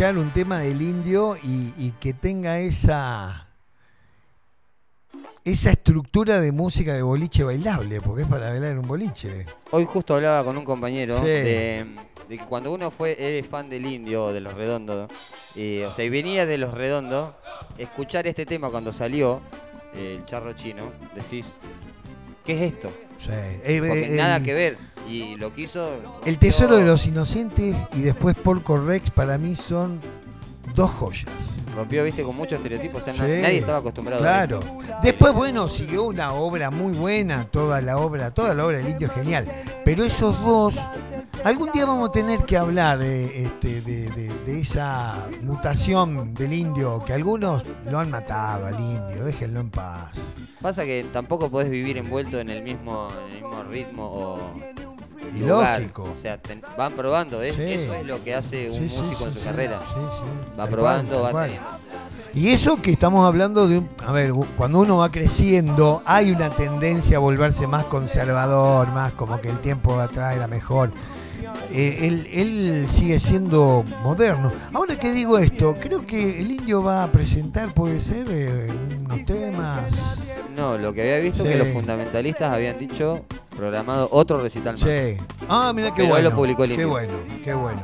Escuchar 0.00 0.16
un 0.18 0.30
tema 0.30 0.60
del 0.60 0.80
indio 0.80 1.36
y, 1.42 1.74
y 1.76 1.92
que 2.00 2.14
tenga 2.14 2.58
esa 2.58 3.48
esa 5.44 5.70
estructura 5.72 6.40
de 6.40 6.52
música 6.52 6.94
de 6.94 7.02
boliche 7.02 7.44
bailable, 7.44 8.00
porque 8.00 8.22
es 8.22 8.28
para 8.28 8.48
bailar 8.48 8.72
en 8.72 8.78
un 8.78 8.88
boliche. 8.88 9.44
Hoy 9.70 9.84
justo 9.84 10.14
hablaba 10.14 10.42
con 10.42 10.56
un 10.56 10.64
compañero 10.64 11.18
Sí. 11.18 11.24
de, 11.26 11.86
de 12.30 12.38
que 12.38 12.44
cuando 12.46 12.72
uno 12.72 12.90
fue 12.90 13.14
eres 13.18 13.46
fan 13.46 13.68
del 13.68 13.84
indio 13.84 14.24
o 14.24 14.32
de 14.32 14.40
los 14.40 14.54
redondos, 14.54 15.10
y, 15.54 15.82
o 15.82 15.92
sea, 15.92 16.02
y 16.02 16.08
venía 16.08 16.46
de 16.46 16.56
los 16.56 16.72
redondos, 16.72 17.34
escuchar 17.76 18.26
este 18.26 18.46
tema 18.46 18.70
cuando 18.70 18.94
salió, 18.94 19.42
eh, 19.94 20.16
el 20.18 20.24
charro 20.24 20.54
chino, 20.54 20.84
decís, 21.14 21.44
¿qué 22.42 22.54
es 22.54 22.72
esto? 22.72 22.90
Sí. 23.20 23.30
Eh, 23.30 23.78
Porque 23.80 24.14
eh, 24.14 24.16
nada 24.16 24.42
que 24.42 24.54
ver. 24.54 24.78
Y 25.08 25.36
lo 25.36 25.52
quiso. 25.54 26.20
El 26.24 26.38
tesoro 26.38 26.76
de 26.76 26.84
los 26.84 27.04
inocentes 27.06 27.76
y 27.94 28.02
después 28.02 28.36
Porco 28.36 28.76
Rex 28.76 29.10
para 29.10 29.38
mí 29.38 29.54
son 29.54 29.98
dos 30.74 30.90
joyas. 30.92 31.26
Rompió, 31.74 32.02
viste, 32.04 32.22
con 32.22 32.34
muchos 32.36 32.54
estereotipos. 32.54 33.00
O 33.02 33.04
sea, 33.04 33.14
Sí, 33.14 33.20
nadie 33.20 33.58
estaba 33.58 33.78
acostumbrado 33.78 34.20
a 34.22 34.24
Claro. 34.26 34.60
Después, 35.02 35.32
bueno, 35.32 35.68
siguió 35.68 36.04
una 36.04 36.32
obra 36.32 36.70
muy 36.70 36.92
buena, 36.92 37.44
toda 37.44 37.80
la 37.80 37.96
obra, 37.98 38.32
toda 38.32 38.54
la 38.54 38.66
obra 38.66 38.78
del 38.78 38.88
indio 38.88 39.08
es 39.08 39.14
genial. 39.14 39.46
Pero 39.84 40.04
esos 40.04 40.40
dos, 40.44 40.74
algún 41.44 41.70
día 41.72 41.86
vamos 41.86 42.08
a 42.10 42.12
tener 42.12 42.40
que 42.44 42.56
hablar 42.56 43.00
eh, 43.02 43.44
este, 43.44 43.80
de, 43.82 44.10
de- 44.10 44.30
de 44.44 44.60
esa 44.60 45.26
mutación 45.42 46.34
del 46.34 46.52
indio, 46.52 46.98
que 47.06 47.12
algunos 47.12 47.62
lo 47.88 47.98
han 48.00 48.10
matado 48.10 48.66
al 48.66 48.78
indio, 48.80 49.24
déjenlo 49.24 49.60
en 49.60 49.70
paz. 49.70 50.10
Pasa 50.60 50.84
que 50.84 51.04
tampoco 51.12 51.50
podés 51.50 51.70
vivir 51.70 51.96
envuelto 51.96 52.38
en 52.38 52.50
el 52.50 52.62
mismo, 52.62 53.08
en 53.26 53.36
el 53.36 53.42
mismo 53.42 53.62
ritmo 53.64 54.04
o. 54.04 54.38
Y 55.34 55.40
lugar. 55.40 55.80
lógico. 55.80 56.02
O 56.18 56.20
sea, 56.20 56.38
ten- 56.38 56.62
van 56.78 56.92
probando, 56.92 57.42
¿eh? 57.42 57.52
Sí. 57.52 57.62
Eso 57.62 57.94
es 57.94 58.06
lo 58.06 58.22
que 58.24 58.34
hace 58.34 58.70
un 58.70 58.76
Sí, 58.76 58.88
sí, 58.88 58.96
músico 58.96 59.26
en 59.26 59.34
su 59.34 59.42
carrera. 59.42 59.78
Va 59.80 60.56
tal 60.56 60.68
probando, 60.68 61.20
cual, 61.20 61.36
va 61.36 61.42
teniendo. 61.44 61.68
Y 62.32 62.48
eso 62.50 62.80
que 62.80 62.90
estamos 62.92 63.26
hablando 63.26 63.68
de, 63.68 63.78
un- 63.78 63.88
a 64.06 64.12
ver, 64.12 64.32
cuando 64.56 64.80
uno 64.80 64.96
va 64.98 65.10
creciendo, 65.10 66.02
hay 66.06 66.30
una 66.30 66.50
tendencia 66.50 67.16
a 67.18 67.20
volverse 67.20 67.66
más 67.66 67.84
conservador, 67.84 68.88
más 68.92 69.12
como 69.12 69.40
que 69.40 69.48
el 69.50 69.58
tiempo 69.60 69.98
atrás 70.00 70.34
era 70.36 70.46
mejor. 70.46 70.90
Eh, 71.72 71.98
él, 72.02 72.28
él 72.32 72.86
sigue 72.90 73.18
siendo 73.20 73.84
moderno. 74.02 74.52
Ahora 74.72 74.96
que 74.98 75.12
digo 75.12 75.38
esto, 75.38 75.74
creo 75.78 76.06
que 76.06 76.40
el 76.40 76.50
indio 76.50 76.82
va 76.82 77.04
a 77.04 77.12
presentar, 77.12 77.72
puede 77.72 78.00
ser, 78.00 78.26
eh, 78.30 78.68
unos 79.04 79.24
temas. 79.24 79.84
No, 80.56 80.76
lo 80.78 80.92
que 80.92 81.02
había 81.02 81.18
visto 81.18 81.42
Sí. 81.44 81.48
que 81.50 81.56
los 81.56 81.68
fundamentalistas 81.68 82.52
habían 82.52 82.78
dicho 82.78 83.24
programado 83.56 84.08
otro 84.12 84.42
recital 84.42 84.74
más. 84.78 84.82
Sí. 84.82 85.16
Ah, 85.48 85.72
mira 85.74 85.88
qué 85.90 86.02
Pero 86.02 86.08
bueno. 86.14 86.30
lo 86.30 86.36
publicó 86.36 86.64
el 86.64 86.76
qué 86.76 86.84
bueno, 86.84 87.12
qué 87.44 87.54
bueno. 87.54 87.82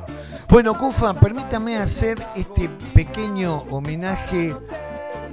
Bueno, 0.49 0.79
Cufa, 0.79 1.14
permítame 1.14 1.77
hacer 1.77 2.19
este 2.35 2.69
pequeño 2.95 3.64
homenaje. 3.71 4.55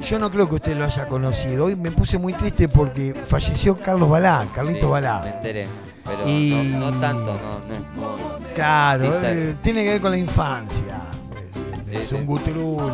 Yo 0.01 0.19
no 0.19 0.29
creo 0.31 0.49
que 0.49 0.55
usted 0.55 0.75
lo 0.75 0.85
haya 0.85 1.07
conocido. 1.07 1.65
Hoy 1.65 1.75
me 1.75 1.91
puse 1.91 2.17
muy 2.17 2.33
triste 2.33 2.67
porque 2.67 3.13
falleció 3.13 3.77
Carlos 3.77 4.09
Balá, 4.09 4.47
Carlito 4.53 4.87
Sí, 4.87 4.91
Balá. 4.91 5.21
Me 5.23 5.29
enteré. 5.29 5.67
Pero 6.03 6.27
Y- 6.29 6.69
no, 6.73 6.91
no 6.91 6.99
tanto, 6.99 7.33
no, 7.33 8.03
no 8.03 8.53
Claro, 8.55 9.05
Sí, 9.05 9.17
eh, 9.23 9.55
tiene 9.61 9.83
que 9.83 9.89
ver 9.91 10.01
con 10.01 10.11
la 10.11 10.17
infancia. 10.17 11.01
Es 11.91 12.11
un 12.11 12.25
gutrule. 12.25 12.91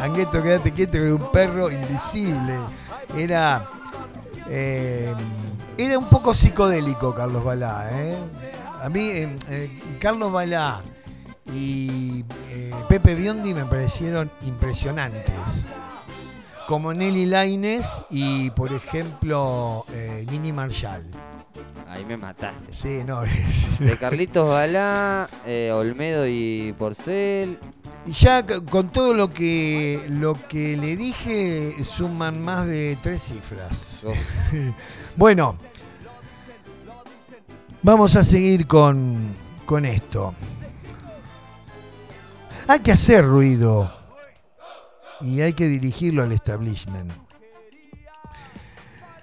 Angueto, 0.00 0.42
quédate 0.42 0.70
quieto, 0.72 0.92
que 0.92 0.98
era 1.04 1.14
un 1.14 1.30
perro 1.32 1.70
invisible. 1.70 2.54
Era. 3.16 3.68
Eh, 4.48 5.12
era 5.76 5.98
un 5.98 6.08
poco 6.08 6.34
psicodélico 6.34 7.14
Carlos 7.14 7.44
Balá. 7.44 7.88
¿eh? 7.92 8.16
A 8.82 8.88
mí, 8.88 9.08
eh, 9.08 9.36
eh, 9.48 9.78
Carlos 9.98 10.32
Balá 10.32 10.82
y 11.52 12.24
Pepe 12.88 13.14
Biondi 13.14 13.54
me 13.54 13.64
parecieron 13.64 14.30
impresionantes. 14.46 15.34
Como 16.66 16.94
Nelly 16.94 17.26
Laines 17.26 17.86
y, 18.08 18.50
por 18.50 18.72
ejemplo, 18.72 19.84
Nini 20.30 20.52
Marshall. 20.52 21.04
Ahí 21.88 22.04
me 22.06 22.16
mataste. 22.16 22.74
Sí, 22.74 23.02
no, 23.04 23.22
es. 23.24 23.78
De 23.78 23.98
Carlitos 23.98 24.48
Balá, 24.48 25.28
Olmedo 25.72 26.26
y 26.26 26.74
Porcel. 26.78 27.58
Ya 28.06 28.44
con 28.44 28.90
todo 28.90 29.14
lo 29.14 29.30
que 29.30 30.04
lo 30.08 30.34
que 30.48 30.76
le 30.76 30.96
dije 30.96 31.74
suman 31.84 32.42
más 32.42 32.66
de 32.66 32.98
tres 33.02 33.22
cifras. 33.22 34.02
Bueno, 35.16 35.56
vamos 37.82 38.16
a 38.16 38.24
seguir 38.24 38.66
con, 38.66 39.28
con 39.64 39.84
esto. 39.84 40.34
Hay 42.66 42.80
que 42.80 42.90
hacer 42.90 43.24
ruido 43.24 43.92
y 45.20 45.40
hay 45.40 45.52
que 45.52 45.68
dirigirlo 45.68 46.24
al 46.24 46.32
establishment. 46.32 47.12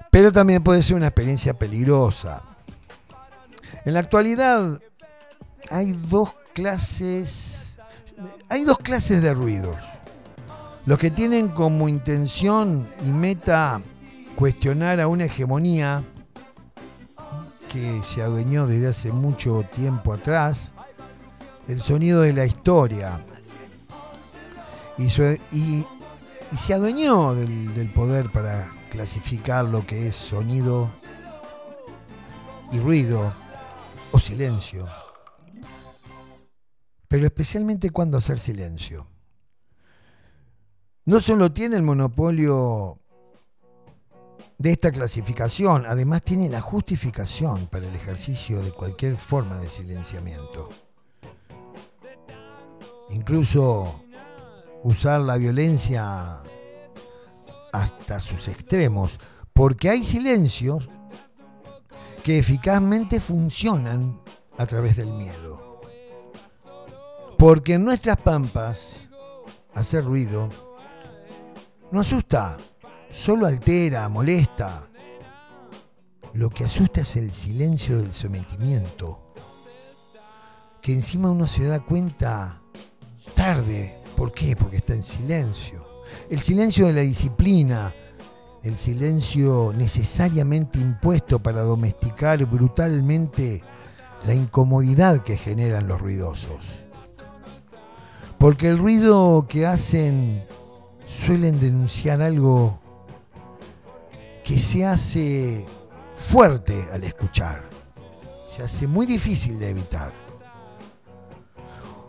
Pero 0.09 0.32
también 0.32 0.63
puede 0.63 0.82
ser 0.82 0.95
una 0.95 1.07
experiencia 1.07 1.53
peligrosa. 1.53 2.41
En 3.84 3.93
la 3.93 3.99
actualidad 3.99 4.79
hay 5.69 5.91
dos 5.91 6.32
clases 6.53 7.51
hay 8.49 8.63
dos 8.63 8.78
clases 8.80 9.22
de 9.22 9.34
ruidos. 9.34 9.76
Los 10.86 10.97
que 10.99 11.11
tienen 11.11 11.49
como 11.49 11.88
intención 11.88 12.88
y 13.05 13.11
meta 13.11 13.82
cuestionar 14.36 14.99
a 14.99 15.07
una 15.07 15.26
hegemonía 15.26 16.03
que 17.69 18.01
se 18.03 18.22
adueñó 18.22 18.67
desde 18.67 18.88
hace 18.88 19.11
mucho 19.11 19.63
tiempo 19.76 20.13
atrás, 20.13 20.72
el 21.67 21.82
sonido 21.82 22.22
de 22.22 22.34
la 22.34 22.45
historia, 22.45 23.19
y, 24.97 25.07
se 25.07 26.74
adueñó 26.74 27.34
del 27.34 27.89
poder 27.95 28.30
para 28.30 28.72
clasificar 28.89 29.65
lo 29.65 29.86
que 29.86 30.07
es 30.09 30.15
sonido 30.15 30.89
y 32.72 32.80
ruido 32.80 33.32
o 34.11 34.19
silencio 34.19 34.86
pero 37.12 37.26
especialmente 37.26 37.89
cuando 37.89 38.18
hacer 38.18 38.39
silencio. 38.39 39.05
No 41.03 41.20
solo 41.20 41.51
tiene 41.51 41.76
el 41.76 41.82
monopolio 41.84 42.99
de 44.57 44.72
esta 44.72 44.93
clasificación, 44.93 45.86
además 45.86 46.24
tiene 46.24 46.47
la 46.47 46.62
justificación 46.62 47.68
para 47.68 47.86
el 47.86 47.95
ejercicio 47.95 48.64
de 48.64 48.72
cualquier 48.72 49.18
forma 49.18 49.59
de 49.59 49.70
silenciamiento. 49.70 50.70
Incluso 53.09 54.05
usar 54.84 55.20
la 55.20 55.36
violencia 55.36 56.39
hasta 57.74 58.22
sus 58.22 58.47
extremos, 58.47 59.20
porque 59.51 59.89
hay 59.89 60.05
silencios 60.05 60.89
que 62.24 62.39
eficazmente 62.39 63.20
funcionan 63.20 64.22
a 64.57 64.66
través 64.66 64.95
del 64.95 65.07
miedo. 65.07 65.61
Porque 67.42 67.74
en 67.74 67.86
nuestras 67.86 68.18
pampas, 68.18 69.10
hacer 69.74 70.06
ruido 70.06 70.48
no 71.92 72.02
asusta, 72.02 72.56
solo 73.10 73.48
altera, 73.48 74.08
molesta. 74.10 74.88
Lo 76.34 76.52
que 76.52 76.66
asusta 76.66 77.02
es 77.02 77.16
el 77.16 77.32
silencio 77.32 77.98
del 77.98 78.14
sometimiento, 78.14 79.34
que 80.84 80.94
encima 80.94 81.32
uno 81.32 81.48
se 81.48 81.66
da 81.66 81.80
cuenta 81.80 82.62
tarde. 83.34 83.98
¿Por 84.16 84.32
qué? 84.34 84.56
Porque 84.56 84.78
está 84.78 84.94
en 84.94 85.02
silencio. 85.02 86.04
El 86.30 86.42
silencio 86.42 86.86
de 86.86 86.94
la 86.94 87.02
disciplina, 87.02 87.92
el 88.62 88.78
silencio 88.78 89.74
necesariamente 89.76 90.78
impuesto 90.78 91.39
para 91.39 91.62
domesticar 91.62 92.46
brutalmente 92.46 93.64
la 94.28 94.36
incomodidad 94.36 95.24
que 95.24 95.38
generan 95.38 95.88
los 95.88 96.00
ruidosos. 96.00 96.82
Porque 98.42 98.70
el 98.70 98.80
ruido 98.80 99.46
que 99.48 99.68
hacen 99.68 100.44
suelen 101.06 101.60
denunciar 101.60 102.24
algo 102.24 102.80
que 104.44 104.58
se 104.58 104.84
hace 104.84 105.64
fuerte 106.16 106.88
al 106.92 107.04
escuchar, 107.04 107.70
se 108.50 108.64
hace 108.64 108.88
muy 108.88 109.06
difícil 109.06 109.60
de 109.60 109.70
evitar. 109.70 110.12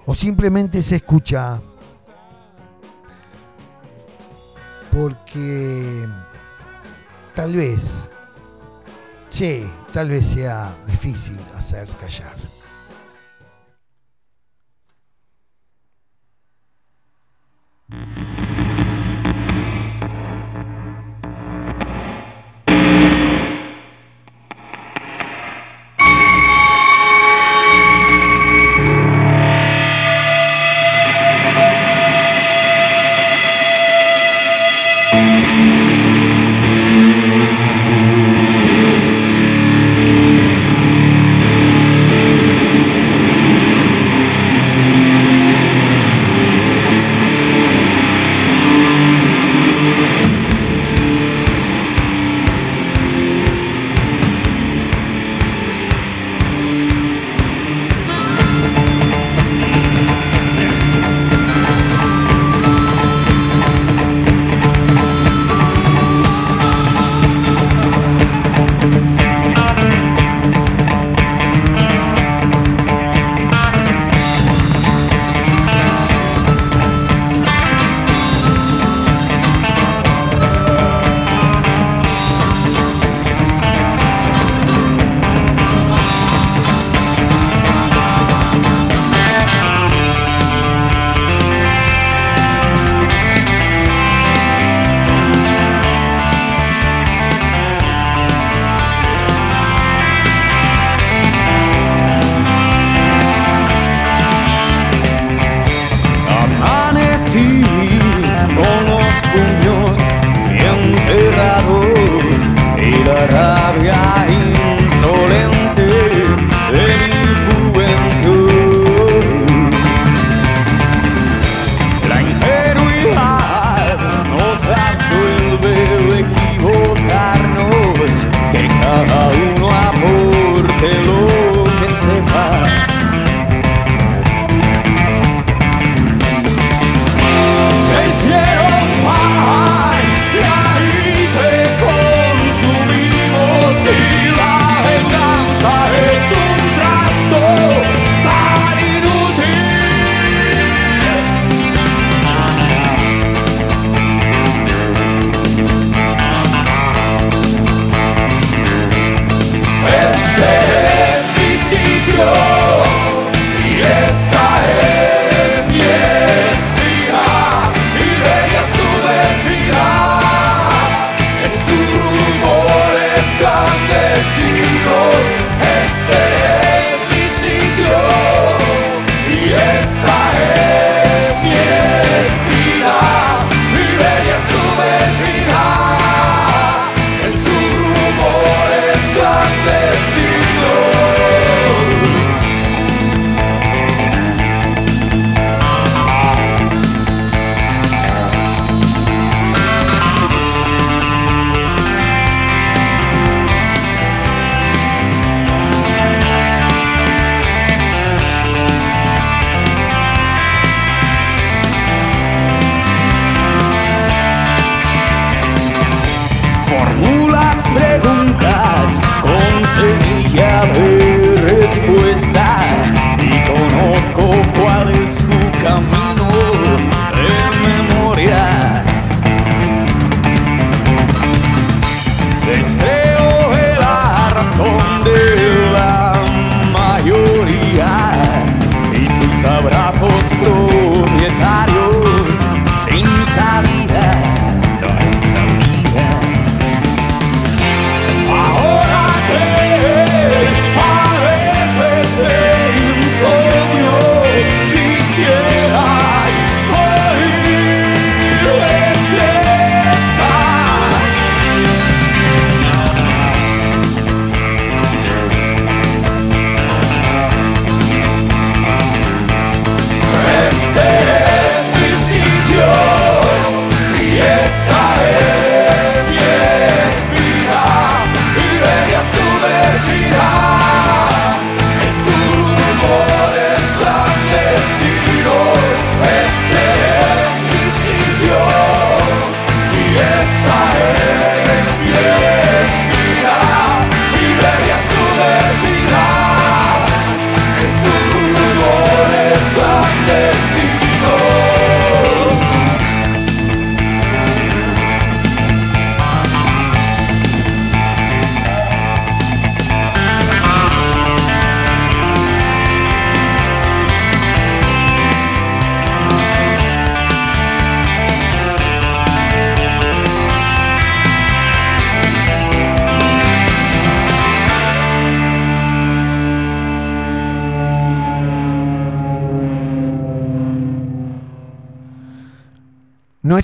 O 0.07 0.15
simplemente 0.15 0.81
se 0.81 0.97
escucha 0.97 1.61
porque 4.91 6.09
tal 7.35 7.55
vez, 7.55 7.91
sí, 9.29 9.71
tal 9.93 10.09
vez 10.09 10.29
sea 10.29 10.75
difícil 10.87 11.39
hacer 11.55 11.87
callar. 12.01 12.52
Mm-hmm. 17.93 18.22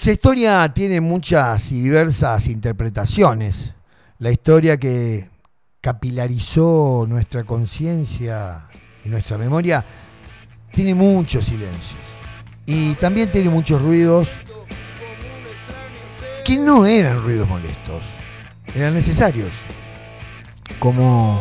Nuestra 0.08 0.30
historia 0.30 0.72
tiene 0.72 1.02
muchas 1.02 1.70
y 1.70 1.82
diversas 1.82 2.48
interpretaciones. 2.48 3.74
La 4.20 4.30
historia 4.30 4.78
que 4.78 5.28
capilarizó 5.82 7.04
nuestra 7.06 7.44
conciencia 7.44 8.70
y 9.04 9.10
nuestra 9.10 9.36
memoria 9.36 9.84
tiene 10.72 10.94
muchos 10.94 11.44
silencios. 11.44 12.00
Y 12.64 12.94
también 12.94 13.30
tiene 13.30 13.50
muchos 13.50 13.82
ruidos 13.82 14.30
que 16.42 16.56
no 16.56 16.86
eran 16.86 17.22
ruidos 17.22 17.46
molestos, 17.46 18.02
eran 18.74 18.94
necesarios. 18.94 19.50
Como, 20.78 21.38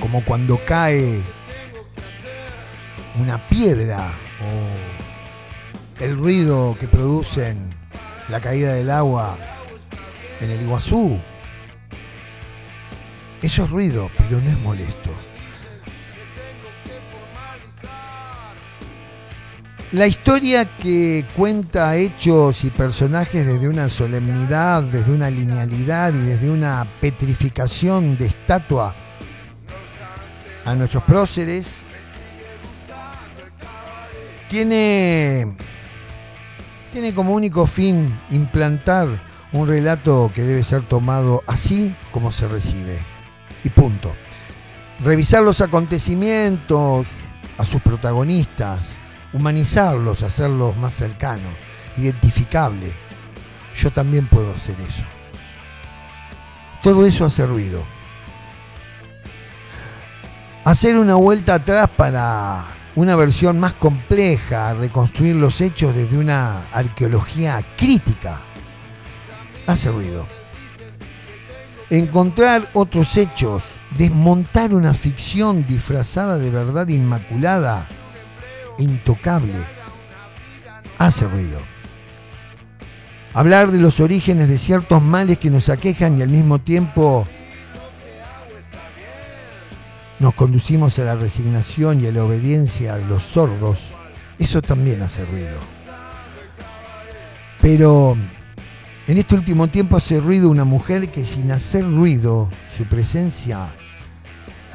como 0.00 0.24
cuando 0.24 0.58
cae 0.66 1.20
una 3.20 3.38
piedra 3.46 4.08
o 4.40 4.97
el 6.00 6.16
ruido 6.16 6.76
que 6.78 6.86
producen 6.86 7.74
la 8.28 8.40
caída 8.40 8.74
del 8.74 8.90
agua 8.90 9.36
en 10.40 10.50
el 10.50 10.62
Iguazú. 10.62 11.18
Eso 13.42 13.64
es 13.64 13.70
ruido, 13.70 14.10
pero 14.18 14.40
no 14.40 14.50
es 14.50 14.58
molesto. 14.60 15.10
La 19.92 20.06
historia 20.06 20.66
que 20.76 21.24
cuenta 21.34 21.96
hechos 21.96 22.62
y 22.64 22.68
personajes 22.68 23.46
desde 23.46 23.68
una 23.68 23.88
solemnidad, 23.88 24.82
desde 24.82 25.10
una 25.12 25.30
linealidad 25.30 26.12
y 26.12 26.18
desde 26.18 26.50
una 26.50 26.86
petrificación 27.00 28.18
de 28.18 28.26
estatua 28.26 28.94
a 30.66 30.74
nuestros 30.74 31.02
próceres, 31.04 31.66
tiene, 34.48 35.56
tiene 36.92 37.14
como 37.14 37.34
único 37.34 37.66
fin 37.66 38.18
implantar 38.30 39.08
un 39.52 39.68
relato 39.68 40.30
que 40.34 40.42
debe 40.42 40.62
ser 40.64 40.82
tomado 40.82 41.42
así 41.46 41.94
como 42.12 42.32
se 42.32 42.48
recibe. 42.48 42.98
Y 43.64 43.70
punto. 43.70 44.12
Revisar 45.04 45.42
los 45.42 45.60
acontecimientos, 45.60 47.06
a 47.58 47.64
sus 47.64 47.82
protagonistas, 47.82 48.86
humanizarlos, 49.32 50.22
hacerlos 50.22 50.76
más 50.76 50.94
cercanos, 50.94 51.52
identificables. 51.96 52.92
Yo 53.76 53.90
también 53.90 54.26
puedo 54.26 54.52
hacer 54.54 54.76
eso. 54.80 55.02
Todo 56.82 57.04
eso 57.04 57.24
hace 57.24 57.46
ruido. 57.46 57.82
Hacer 60.64 60.98
una 60.98 61.14
vuelta 61.14 61.54
atrás 61.54 61.88
para 61.96 62.64
una 62.98 63.14
versión 63.14 63.60
más 63.60 63.74
compleja, 63.74 64.74
reconstruir 64.74 65.36
los 65.36 65.60
hechos 65.60 65.94
desde 65.94 66.18
una 66.18 66.62
arqueología 66.72 67.62
crítica, 67.76 68.40
hace 69.68 69.88
ruido. 69.92 70.26
Encontrar 71.90 72.68
otros 72.74 73.16
hechos, 73.16 73.62
desmontar 73.96 74.74
una 74.74 74.94
ficción 74.94 75.64
disfrazada 75.68 76.38
de 76.38 76.50
verdad 76.50 76.88
inmaculada, 76.88 77.86
intocable, 78.78 79.54
hace 80.98 81.24
ruido. 81.28 81.60
Hablar 83.32 83.70
de 83.70 83.78
los 83.78 84.00
orígenes 84.00 84.48
de 84.48 84.58
ciertos 84.58 85.00
males 85.00 85.38
que 85.38 85.50
nos 85.50 85.68
aquejan 85.68 86.18
y 86.18 86.22
al 86.22 86.30
mismo 86.30 86.58
tiempo 86.58 87.28
nos 90.20 90.34
conducimos 90.34 90.98
a 90.98 91.04
la 91.04 91.14
resignación 91.14 92.00
y 92.00 92.06
a 92.06 92.12
la 92.12 92.24
obediencia 92.24 92.94
a 92.94 92.98
los 92.98 93.22
sordos, 93.22 93.78
eso 94.38 94.60
también 94.62 95.02
hace 95.02 95.24
ruido. 95.24 95.58
Pero 97.60 98.16
en 99.06 99.18
este 99.18 99.34
último 99.34 99.68
tiempo 99.68 99.96
hace 99.96 100.20
ruido 100.20 100.50
una 100.50 100.64
mujer 100.64 101.08
que 101.08 101.24
sin 101.24 101.50
hacer 101.52 101.84
ruido, 101.84 102.48
su 102.76 102.84
presencia 102.84 103.68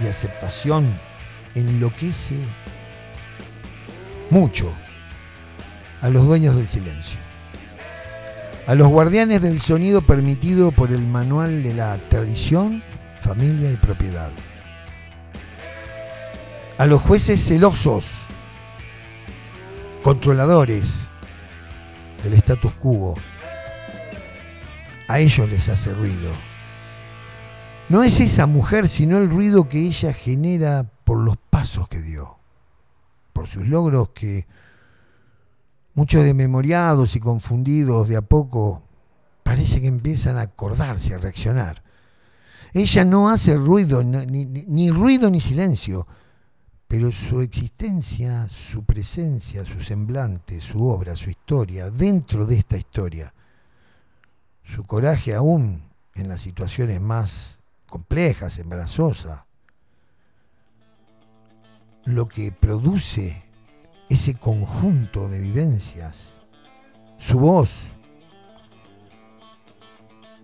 y 0.01 0.07
aceptación 0.07 0.85
enloquece 1.55 2.35
mucho 4.29 4.71
a 6.01 6.09
los 6.09 6.25
dueños 6.25 6.55
del 6.55 6.67
silencio, 6.67 7.19
a 8.65 8.75
los 8.75 8.87
guardianes 8.87 9.41
del 9.41 9.61
sonido 9.61 10.01
permitido 10.01 10.71
por 10.71 10.91
el 10.91 11.01
manual 11.01 11.63
de 11.63 11.73
la 11.73 11.97
tradición, 12.09 12.81
familia 13.21 13.71
y 13.71 13.75
propiedad, 13.75 14.31
a 16.83 16.85
los 16.85 17.01
jueces 17.01 17.41
celosos, 17.41 18.03
controladores 20.03 20.83
del 22.25 22.33
status 22.33 22.73
quo, 22.73 23.15
a 25.07 25.19
ellos 25.19 25.49
les 25.49 25.69
hace 25.69 25.93
ruido. 25.93 26.29
No 27.87 28.03
es 28.03 28.19
esa 28.19 28.47
mujer, 28.47 28.89
sino 28.89 29.17
el 29.17 29.29
ruido 29.29 29.69
que 29.69 29.79
ella 29.79 30.11
genera 30.11 30.85
por 31.05 31.19
los 31.19 31.37
pasos 31.49 31.87
que 31.87 32.01
dio 32.01 32.37
por 33.31 33.47
sus 33.47 33.65
logros 33.65 34.09
que 34.09 34.45
muchos 35.95 36.25
desmemoriados 36.25 37.15
y 37.15 37.21
confundidos 37.21 38.09
de 38.09 38.17
a 38.17 38.21
poco 38.21 38.83
parece 39.43 39.79
que 39.79 39.87
empiezan 39.87 40.35
a 40.37 40.41
acordarse, 40.41 41.13
a 41.13 41.17
reaccionar. 41.17 41.81
Ella 42.73 43.05
no 43.05 43.29
hace 43.29 43.55
ruido, 43.55 44.03
ni, 44.03 44.25
ni- 44.45 44.65
ni 44.67 44.91
ruido 44.91 45.29
ni 45.29 45.39
silencio, 45.39 46.07
pero 46.93 47.11
su 47.11 47.41
existencia, 47.41 48.47
su 48.49 48.83
presencia, 48.83 49.65
su 49.65 49.81
semblante, 49.81 50.61
su 50.61 50.87
obra, 50.87 51.15
su 51.15 51.31
historia, 51.31 51.89
dentro 51.89 52.45
de 52.45 52.57
esta 52.57 52.77
historia, 52.77 53.33
su 54.63 54.83
coraje 54.83 55.33
aún 55.33 55.89
en 56.13 56.27
las 56.27 56.41
situaciones 56.41 57.01
más 57.01 57.57
complejas, 57.89 58.59
embarazosas, 58.59 59.41
lo 62.05 62.27
que 62.27 62.51
produce 62.51 63.41
ese 64.07 64.35
conjunto 64.35 65.29
de 65.29 65.39
vivencias, 65.39 66.33
su 67.17 67.39
voz, 67.39 67.71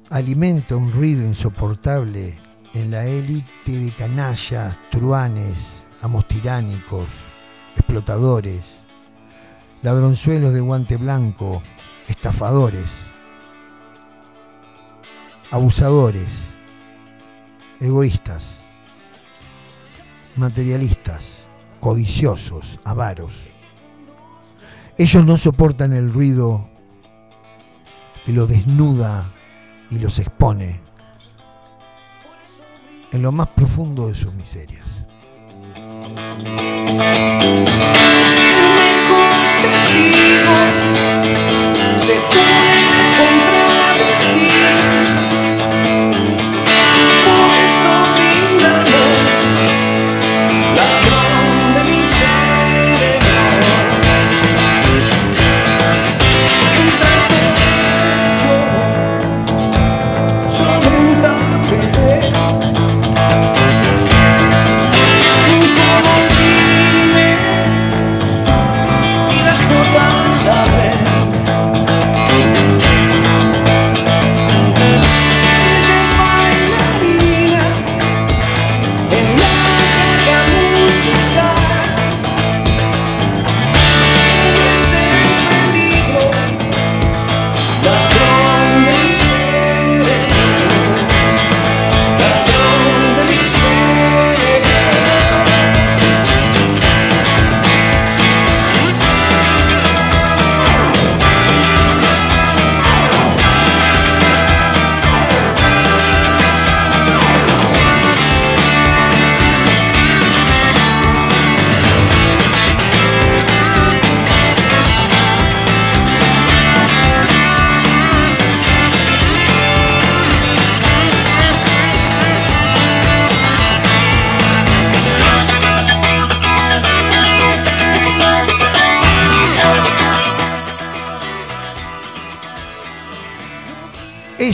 alimenta 0.10 0.76
un 0.76 0.92
ruido 0.92 1.22
insoportable 1.22 2.40
en 2.74 2.90
la 2.90 3.06
élite 3.06 3.72
de 3.72 3.94
canallas, 3.96 4.80
truanes, 4.90 5.79
amos 6.02 6.28
tiránicos, 6.28 7.08
explotadores, 7.76 8.82
ladronzuelos 9.82 10.54
de 10.54 10.60
guante 10.60 10.98
blanco, 10.98 11.62
estafadores, 12.08 12.90
abusadores, 15.52 16.30
egoístas, 17.80 18.60
materialistas, 20.36 21.24
codiciosos, 21.80 22.80
avaros. 22.84 23.34
Ellos 24.98 25.26
no 25.26 25.38
soportan 25.38 25.94
el 25.94 26.12
ruido 26.14 26.70
que 28.26 28.34
los 28.34 28.50
desnuda 28.50 29.26
y 29.90 30.00
los 30.00 30.20
expone 30.20 30.82
en 33.12 33.22
lo 33.22 33.32
más 33.32 33.48
profundo 33.50 34.08
de 34.08 34.16
sus 34.16 34.34
miserias. 34.34 34.89
El 36.02 36.08
mejor 38.80 39.44
testigo 39.62 40.56
se 41.96 42.14
puede 42.14 43.02
contradecir. 43.18 45.19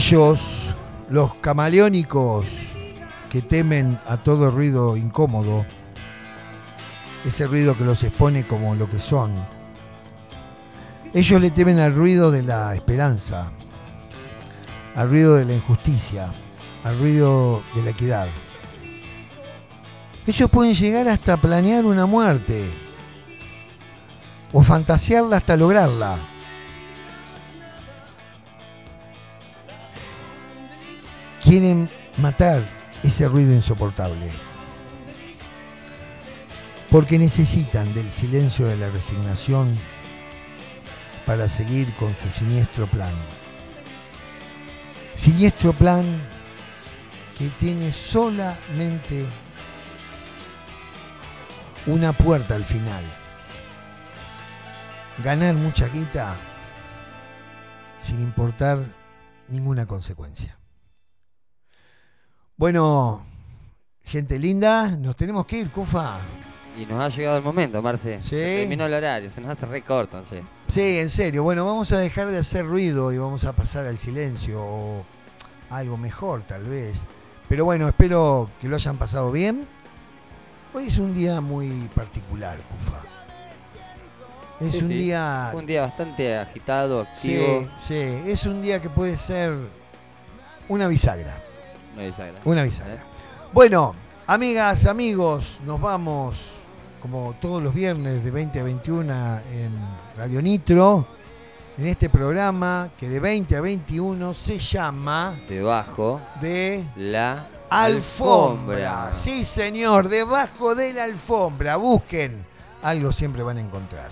Ellos, 0.06 0.62
los 1.10 1.34
camaleónicos 1.34 2.46
que 3.28 3.42
temen 3.42 3.98
a 4.06 4.16
todo 4.16 4.52
ruido 4.52 4.96
incómodo, 4.96 5.66
ese 7.24 7.48
ruido 7.48 7.76
que 7.76 7.82
los 7.82 8.04
expone 8.04 8.44
como 8.44 8.76
lo 8.76 8.88
que 8.88 9.00
son, 9.00 9.34
ellos 11.12 11.40
le 11.40 11.50
temen 11.50 11.80
al 11.80 11.92
ruido 11.92 12.30
de 12.30 12.44
la 12.44 12.72
esperanza, 12.76 13.50
al 14.94 15.10
ruido 15.10 15.34
de 15.34 15.44
la 15.44 15.54
injusticia, 15.54 16.32
al 16.84 17.00
ruido 17.00 17.64
de 17.74 17.82
la 17.82 17.90
equidad. 17.90 18.28
Ellos 20.24 20.48
pueden 20.48 20.74
llegar 20.74 21.08
hasta 21.08 21.36
planear 21.36 21.84
una 21.84 22.06
muerte 22.06 22.64
o 24.52 24.62
fantasearla 24.62 25.38
hasta 25.38 25.56
lograrla. 25.56 26.16
Quieren 31.46 31.88
matar 32.18 32.60
ese 33.04 33.28
ruido 33.28 33.52
insoportable. 33.52 34.30
Porque 36.90 37.20
necesitan 37.20 37.94
del 37.94 38.10
silencio 38.10 38.66
de 38.66 38.76
la 38.76 38.90
resignación 38.90 39.72
para 41.24 41.48
seguir 41.48 41.94
con 41.94 42.12
su 42.16 42.28
siniestro 42.36 42.88
plan. 42.88 43.12
Siniestro 45.14 45.72
plan 45.72 46.04
que 47.38 47.48
tiene 47.50 47.92
solamente 47.92 49.24
una 51.86 52.12
puerta 52.12 52.56
al 52.56 52.64
final. 52.64 53.04
Ganar 55.22 55.54
mucha 55.54 55.86
guita 55.86 56.34
sin 58.00 58.20
importar 58.20 58.84
ninguna 59.48 59.86
consecuencia. 59.86 60.55
Bueno, 62.56 63.22
gente 64.04 64.38
linda, 64.38 64.88
nos 64.90 65.14
tenemos 65.16 65.44
que 65.46 65.58
ir, 65.58 65.70
Cufa. 65.70 66.18
Y 66.76 66.86
nos 66.86 67.02
ha 67.02 67.14
llegado 67.14 67.36
el 67.38 67.42
momento, 67.42 67.80
Marce. 67.82 68.20
Sí. 68.22 68.30
Se 68.30 68.56
terminó 68.60 68.86
el 68.86 68.94
horario, 68.94 69.30
se 69.30 69.40
nos 69.40 69.50
hace 69.50 69.66
re 69.66 69.82
corto, 69.82 70.22
che. 70.28 70.42
Sí, 70.68 70.98
en 70.98 71.10
serio. 71.10 71.42
Bueno, 71.42 71.66
vamos 71.66 71.92
a 71.92 71.98
dejar 71.98 72.30
de 72.30 72.38
hacer 72.38 72.66
ruido 72.66 73.12
y 73.12 73.18
vamos 73.18 73.44
a 73.44 73.52
pasar 73.52 73.86
al 73.86 73.98
silencio 73.98 74.62
o 74.62 75.04
algo 75.70 75.96
mejor 75.96 76.42
tal 76.42 76.64
vez. 76.64 77.02
Pero 77.48 77.64
bueno, 77.64 77.88
espero 77.88 78.50
que 78.60 78.68
lo 78.68 78.76
hayan 78.76 78.96
pasado 78.96 79.30
bien. 79.32 79.66
Hoy 80.74 80.86
es 80.88 80.98
un 80.98 81.14
día 81.14 81.40
muy 81.40 81.88
particular, 81.94 82.58
Cufa. 82.58 82.98
Es 84.60 84.72
Sí, 84.72 84.78
un 84.78 84.88
sí. 84.88 84.94
día... 84.94 85.50
Un 85.54 85.66
día 85.66 85.82
bastante 85.82 86.36
agitado, 86.36 87.02
activo. 87.02 87.44
Sí, 87.78 87.88
sí, 87.88 88.30
es 88.30 88.44
un 88.46 88.62
día 88.62 88.80
que 88.80 88.88
puede 88.90 89.16
ser 89.18 89.54
una 90.68 90.88
bisagra. 90.88 91.42
No 91.96 92.02
desagrada. 92.02 92.40
Una 92.44 92.62
bisagra. 92.62 93.02
Bueno, 93.52 93.94
amigas, 94.26 94.84
amigos, 94.86 95.58
nos 95.64 95.80
vamos 95.80 96.36
como 97.00 97.34
todos 97.40 97.62
los 97.62 97.72
viernes 97.72 98.22
de 98.22 98.30
20 98.30 98.60
a 98.60 98.62
21 98.64 99.12
en 99.52 99.70
Radio 100.16 100.42
Nitro, 100.42 101.06
en 101.78 101.86
este 101.86 102.10
programa 102.10 102.90
que 102.98 103.08
de 103.08 103.20
20 103.20 103.56
a 103.56 103.60
21 103.60 104.34
se 104.34 104.58
llama 104.58 105.38
Debajo 105.48 106.20
de 106.40 106.84
la 106.96 107.46
Alfombra. 107.70 109.12
Sí, 109.12 109.44
señor, 109.44 110.08
debajo 110.08 110.74
de 110.74 110.92
la 110.92 111.04
alfombra. 111.04 111.76
Busquen, 111.76 112.44
algo 112.82 113.10
siempre 113.12 113.42
van 113.42 113.58
a 113.58 113.60
encontrar. 113.60 114.10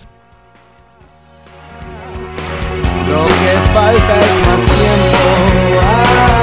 Lo 3.07 3.25
que 3.27 3.53
falta 3.73 4.21
es 4.21 4.39
más 4.39 4.65
tiempo. 4.65 5.79
Ah, 5.83 6.34